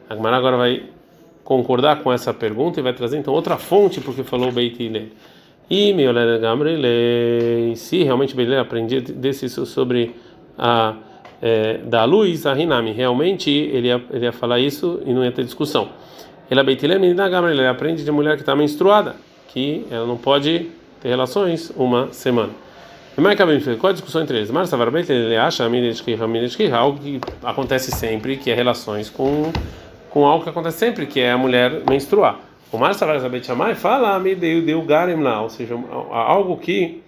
A 0.08 0.14
Gamaral 0.14 0.38
agora 0.38 0.56
vai 0.56 0.84
concordar 1.44 2.02
com 2.02 2.12
essa 2.12 2.34
pergunta 2.34 2.80
e 2.80 2.82
vai 2.82 2.92
trazer 2.92 3.18
então 3.18 3.32
outra 3.32 3.56
fonte 3.56 4.00
porque 4.00 4.22
falou 4.22 4.50
Beit 4.52 4.82
Hillel. 4.82 5.08
E 5.68 5.92
Miolad 5.92 6.40
Gamrei, 6.40 7.74
se 7.76 8.02
realmente 8.02 8.34
Beit 8.34 8.48
Hillel 8.48 8.62
aprendia 8.62 9.00
desse 9.00 9.48
sobre 9.48 10.14
a 10.58 10.96
é, 11.40 11.78
da 11.78 12.04
luz, 12.04 12.46
a 12.46 12.52
Rinami, 12.52 12.92
realmente 12.92 13.50
ele 13.50 13.88
ia, 13.88 14.02
ele 14.10 14.24
ia 14.24 14.32
falar 14.32 14.58
isso 14.58 15.00
e 15.04 15.12
não 15.12 15.24
ia 15.24 15.32
ter 15.32 15.44
discussão. 15.44 15.88
Ele 16.50 16.60
ele 17.60 17.66
aprende 17.66 18.04
de 18.04 18.10
mulher 18.10 18.36
que 18.36 18.42
está 18.42 18.54
menstruada, 18.54 19.16
que 19.48 19.86
ela 19.90 20.06
não 20.06 20.16
pode 20.16 20.70
ter 21.00 21.08
relações 21.08 21.72
uma 21.76 22.12
semana. 22.12 22.50
Qual 23.78 23.90
a 23.90 23.92
discussão 23.94 24.22
entre 24.22 24.36
eles? 24.36 24.50
Marcia 24.50 24.76
Varbeit 24.76 25.10
ele 25.10 25.36
acha 25.36 25.68
algo 26.76 26.98
que 26.98 27.20
acontece 27.42 27.90
sempre, 27.90 28.36
que 28.36 28.50
é 28.50 28.54
relações 28.54 29.08
com 29.08 29.50
com 30.10 30.24
algo 30.26 30.44
que 30.44 30.50
acontece 30.50 30.78
sempre, 30.78 31.06
que 31.06 31.20
é 31.20 31.32
a 31.32 31.38
mulher 31.38 31.82
menstruar. 31.88 32.40
O 32.72 32.78
Marcia 32.78 33.06
Varbeit 33.06 33.46
Shamai 33.46 33.74
fala 33.74 34.18
me 34.18 34.34
deu 34.34 34.62
deu 34.62 34.82
garim 34.82 35.22
lá, 35.22 35.42
ou 35.42 35.48
seja, 35.48 35.74
algo 36.10 36.56
que 36.56 37.02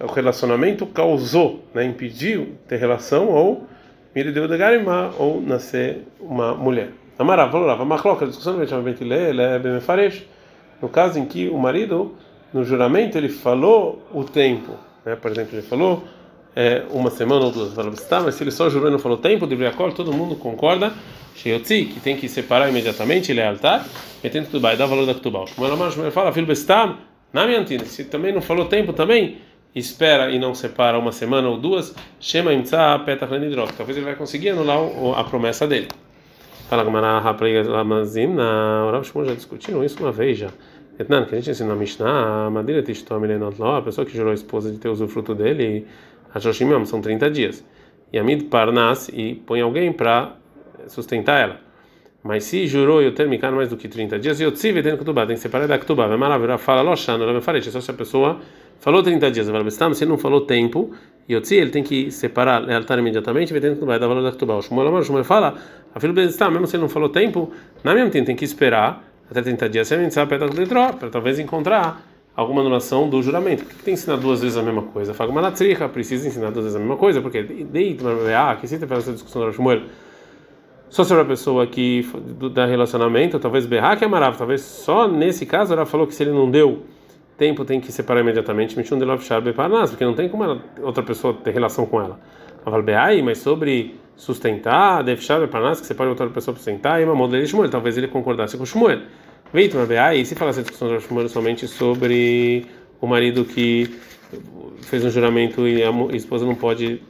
o 0.00 0.06
relacionamento 0.06 0.86
causou, 0.86 1.64
né, 1.74 1.84
impediu 1.84 2.54
ter 2.68 2.76
relação 2.76 3.28
ou 3.28 3.66
me 4.14 4.24
deu 4.24 4.48
de 4.48 4.56
garimá 4.56 5.10
ou 5.18 5.40
nascer 5.40 6.06
uma 6.20 6.54
mulher. 6.54 6.90
Amarav, 7.18 7.50
Valorava, 7.50 7.84
Machloca, 7.84 8.24
a 8.24 8.28
discussão 8.28 8.54
do 8.54 8.82
Beit 8.82 9.02
Hillel 9.02 9.40
é 9.40 9.58
Bemefaresh. 9.58 10.24
No 10.80 10.88
caso 10.88 11.18
em 11.18 11.24
que 11.24 11.48
o 11.48 11.58
marido, 11.58 12.14
no 12.52 12.64
juramento, 12.64 13.18
ele 13.18 13.28
falou 13.28 14.06
o 14.12 14.22
tempo. 14.22 14.74
Né? 15.04 15.16
Por 15.16 15.30
exemplo, 15.30 15.56
ele 15.56 15.66
falou 15.66 16.04
é, 16.58 16.82
uma 16.90 17.08
semana 17.08 17.44
ou 17.44 17.52
duas. 17.52 17.72
Tá, 18.08 18.20
mas 18.20 18.34
se 18.34 18.42
ele 18.42 18.50
só 18.50 18.68
jurou 18.68 18.88
e 18.88 18.90
não 18.90 18.98
falou 18.98 19.16
tempo, 19.16 19.46
deveria 19.46 19.72
acordo, 19.72 19.94
todo 19.94 20.12
mundo 20.12 20.34
concorda. 20.34 20.92
Sheyotzi, 21.36 21.84
que 21.84 22.00
tem 22.00 22.16
que 22.16 22.28
separar 22.28 22.68
imediatamente, 22.68 23.30
ele 23.30 23.38
é 23.38 23.46
altar, 23.46 23.86
metendo 24.24 24.46
tudo 24.46 24.60
vai 24.60 24.76
dar 24.76 24.86
valor 24.86 25.06
da 25.06 25.14
Ktubal. 25.14 25.44
Como 25.54 25.68
ela 25.68 26.10
fala, 26.10 26.32
filho 26.32 26.48
bestam, 26.48 26.96
na 27.32 27.46
minha 27.46 27.60
antina, 27.60 27.84
se 27.84 28.02
também 28.06 28.32
não 28.32 28.42
falou 28.42 28.64
tempo 28.64 28.92
também, 28.92 29.38
espera 29.72 30.32
e 30.32 30.38
não 30.40 30.52
separa 30.52 30.98
uma 30.98 31.12
semana 31.12 31.48
ou 31.48 31.56
duas, 31.56 31.94
Shema 32.18 32.52
Imtsa 32.52 33.00
Lenidrot. 33.30 33.72
Talvez 33.74 33.96
ele 33.96 34.06
vai 34.06 34.16
conseguir 34.16 34.48
anular 34.48 34.80
a 35.16 35.22
promessa 35.22 35.64
dele. 35.64 35.86
Fala 36.68 36.82
Gamara 36.82 37.20
Rapregazim, 37.20 38.34
na 38.34 38.84
Orav 38.84 39.04
Shmuel 39.06 39.28
já 39.28 39.34
discutiram 39.34 39.84
isso 39.84 40.02
uma 40.02 40.10
vez 40.10 40.38
já. 40.38 40.48
Etnan, 40.98 41.24
que 41.26 41.36
a 41.36 41.38
gente 41.38 41.50
ensina 41.50 41.68
na 41.68 41.76
Mishnah, 41.76 42.50
Madira 42.50 42.82
Tishtom 42.82 43.20
a 43.76 43.82
pessoa 43.82 44.04
que 44.04 44.16
jurou 44.16 44.32
a 44.32 44.34
esposa 44.34 44.72
de 44.72 44.78
ter 44.78 44.88
usufruto 44.88 45.32
dele, 45.32 45.86
a 46.32 46.38
Joshimam, 46.38 46.84
são 46.84 47.00
30 47.00 47.30
dias. 47.30 47.64
E 48.12 48.18
Amid 48.18 48.44
Parnas, 48.44 49.08
e 49.12 49.34
põe 49.46 49.60
alguém 49.60 49.92
para 49.92 50.36
sustentar 50.86 51.40
ela. 51.40 51.60
Mas 52.22 52.44
se 52.44 52.66
jurou 52.66 53.00
eu 53.00 53.14
terminar 53.14 53.52
mais 53.52 53.68
do 53.68 53.76
que 53.76 53.88
30 53.88 54.18
dias, 54.18 54.40
eu 54.40 54.50
tive 54.50 54.82
dentro 54.82 55.04
do 55.04 55.14
tem 55.14 55.28
que 55.28 55.36
separar 55.38 55.66
da 55.66 55.78
Ktubá. 55.78 56.06
Vai 56.06 56.16
maravilhar, 56.16 56.58
fala, 56.58 56.82
Loshana, 56.82 57.24
ela 57.24 57.32
me 57.32 57.40
falei, 57.40 57.62
só 57.62 57.80
se 57.80 57.90
a 57.90 57.94
pessoa 57.94 58.40
falou 58.80 59.02
30 59.02 59.30
dias, 59.30 59.46
se 59.46 60.04
ele 60.04 60.10
não 60.10 60.18
falou 60.18 60.42
tempo, 60.42 60.92
e 61.28 61.34
ele 61.34 61.70
tem 61.70 61.82
que 61.82 62.10
separar, 62.10 62.60
lealtar 62.60 62.98
imediatamente, 62.98 63.52
vai 63.52 63.60
dentro 63.60 63.80
do 63.80 63.86
da 63.86 64.06
valor 64.06 64.22
da 64.22 64.32
Ktubá. 64.32 64.56
O 64.56 64.62
Shmuel 64.62 64.92
o 64.92 65.02
Shmuel 65.02 65.24
fala, 65.24 65.54
a 65.94 66.00
filha 66.00 66.12
Bestam, 66.12 66.50
mesmo 66.50 66.66
se 66.66 66.76
ele 66.76 66.82
não 66.82 66.88
falou 66.88 67.08
tempo, 67.08 67.52
na 67.84 67.94
mesma 67.94 68.10
tempo 68.10 68.26
tem 68.26 68.36
que 68.36 68.44
esperar 68.44 69.04
até 69.30 69.42
30 69.42 69.68
dias, 69.68 69.88
se 69.88 69.94
a 69.94 69.98
gente 69.98 70.14
sabe, 70.14 70.38
para 70.38 71.10
talvez 71.10 71.38
encontrar 71.38 72.02
alguma 72.38 72.60
anulação 72.60 73.08
do 73.08 73.20
juramento. 73.20 73.64
Por 73.64 73.70
que 73.70 73.82
tem 73.82 73.84
que 73.84 73.90
ensinar 73.90 74.16
duas 74.16 74.40
vezes 74.40 74.56
a 74.56 74.62
mesma 74.62 74.82
coisa? 74.82 75.12
Natricha, 75.42 75.88
precisa 75.88 76.28
ensinar 76.28 76.52
duas 76.52 76.66
vezes 76.66 76.76
a 76.76 76.78
mesma 76.78 76.96
coisa, 76.96 77.20
porque 77.20 77.42
deita, 77.42 78.04
ah, 78.36 78.54
que 78.54 78.68
cita 78.68 78.86
para 78.86 78.98
essa 78.98 79.12
discussão 79.12 79.44
do 79.44 79.52
Shmuel. 79.52 79.82
Só 80.88 81.02
sobre 81.02 81.24
a 81.24 81.26
pessoa 81.26 81.66
que 81.66 82.08
dá 82.54 82.64
relacionamento, 82.64 83.40
talvez 83.40 83.66
berrar 83.66 83.98
que 83.98 84.04
é 84.04 84.08
maravilhoso, 84.08 84.38
talvez 84.38 84.60
só 84.60 85.08
nesse 85.08 85.44
caso 85.46 85.72
ela 85.72 85.84
falou 85.84 86.06
que 86.06 86.14
se 86.14 86.22
ele 86.22 86.30
não 86.30 86.48
deu 86.48 86.84
tempo 87.36 87.64
tem 87.64 87.80
que 87.80 87.90
separar 87.90 88.20
imediatamente, 88.20 88.78
Mishun 88.78 88.98
de 88.98 89.04
Love 89.04 89.24
Sharbe 89.24 89.52
Parnas, 89.52 89.90
porque 89.90 90.04
não 90.04 90.14
tem 90.14 90.28
como 90.28 90.44
ela, 90.44 90.62
outra 90.80 91.02
pessoa 91.02 91.34
ter 91.34 91.50
relação 91.50 91.86
com 91.86 92.00
ela. 92.00 92.20
Mas 93.24 93.38
sobre 93.38 93.96
sustentar, 94.14 95.02
Dev 95.02 95.18
Sharbe 95.18 95.48
Parnas, 95.48 95.80
que 95.80 95.92
pode 95.92 96.08
outra 96.10 96.28
pessoa 96.28 96.54
para 96.54 96.62
sustentar, 96.62 97.00
e 97.00 97.04
uma 97.04 97.16
modelo 97.16 97.42
de 97.42 97.48
Shmuel, 97.48 97.68
talvez 97.68 97.98
ele 97.98 98.06
concordasse 98.06 98.56
com 98.56 98.64
Shmuel. 98.64 99.00
Veitum 99.52 99.78
e 100.14 100.24
se 100.26 100.34
falasse 100.34 100.60
a 100.60 100.62
discussão 100.62 100.88
de 100.88 101.02
Shmuel 101.02 101.28
somente 101.28 101.66
sobre 101.66 102.66
o 103.00 103.06
marido 103.06 103.44
que 103.44 103.88
fez 104.82 105.04
um 105.04 105.10
juramento 105.10 105.66
e 105.66 105.82
a 105.82 105.90
esposa 106.14 106.44
não 106.44 106.54
pode 106.54 107.00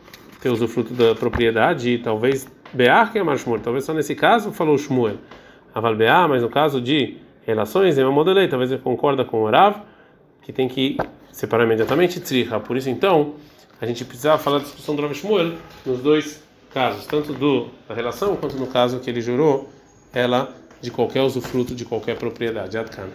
ter 0.41 0.49
usufruto 0.49 0.95
da 0.95 1.15
propriedade, 1.17 1.99
talvez 1.99 2.47
Bear 2.73 3.11
que 3.11 3.19
é 3.19 3.23
Marshmur, 3.23 3.59
talvez 3.61 3.85
só 3.85 3.93
nesse 3.93 4.15
caso 4.15 4.53
falou 4.53 4.79
Shmuel. 4.79 5.17
Aval 5.75 5.97
Bear, 5.97 6.29
mas 6.29 6.43
no 6.43 6.49
caso 6.49 6.81
de 6.81 7.17
relações, 7.45 7.99
é 7.99 8.05
uma 8.05 8.13
modelei, 8.13 8.47
talvez 8.47 8.71
ele 8.71 8.81
concorda 8.81 9.25
com 9.25 9.43
o 9.43 9.51
Rav, 9.51 9.81
que 10.43 10.53
tem 10.53 10.69
que 10.69 10.97
separar 11.33 11.65
imediatamente 11.65 12.21
Triha. 12.21 12.61
Por 12.61 12.77
isso, 12.77 12.89
então, 12.89 13.35
a 13.81 13.87
gente 13.87 14.05
precisava 14.05 14.39
falar 14.39 14.59
da 14.59 14.65
discussão 14.65 14.95
do 14.95 15.03
Rav 15.03 15.15
Shmuel 15.15 15.55
nos 15.85 16.01
dois 16.01 16.43
casos, 16.73 17.07
tanto 17.07 17.33
do, 17.33 17.69
da 17.89 17.95
relação 17.95 18.37
quanto 18.37 18.57
no 18.57 18.67
caso 18.67 19.01
que 19.01 19.11
ele 19.11 19.21
jurou 19.21 19.69
ela 20.13 20.55
de 20.81 20.91
qualquer 20.91 21.23
usufruto 21.23 21.75
de 21.75 21.85
qualquer 21.85 22.17
propriedade. 22.17 22.79
Adkan. 22.79 23.09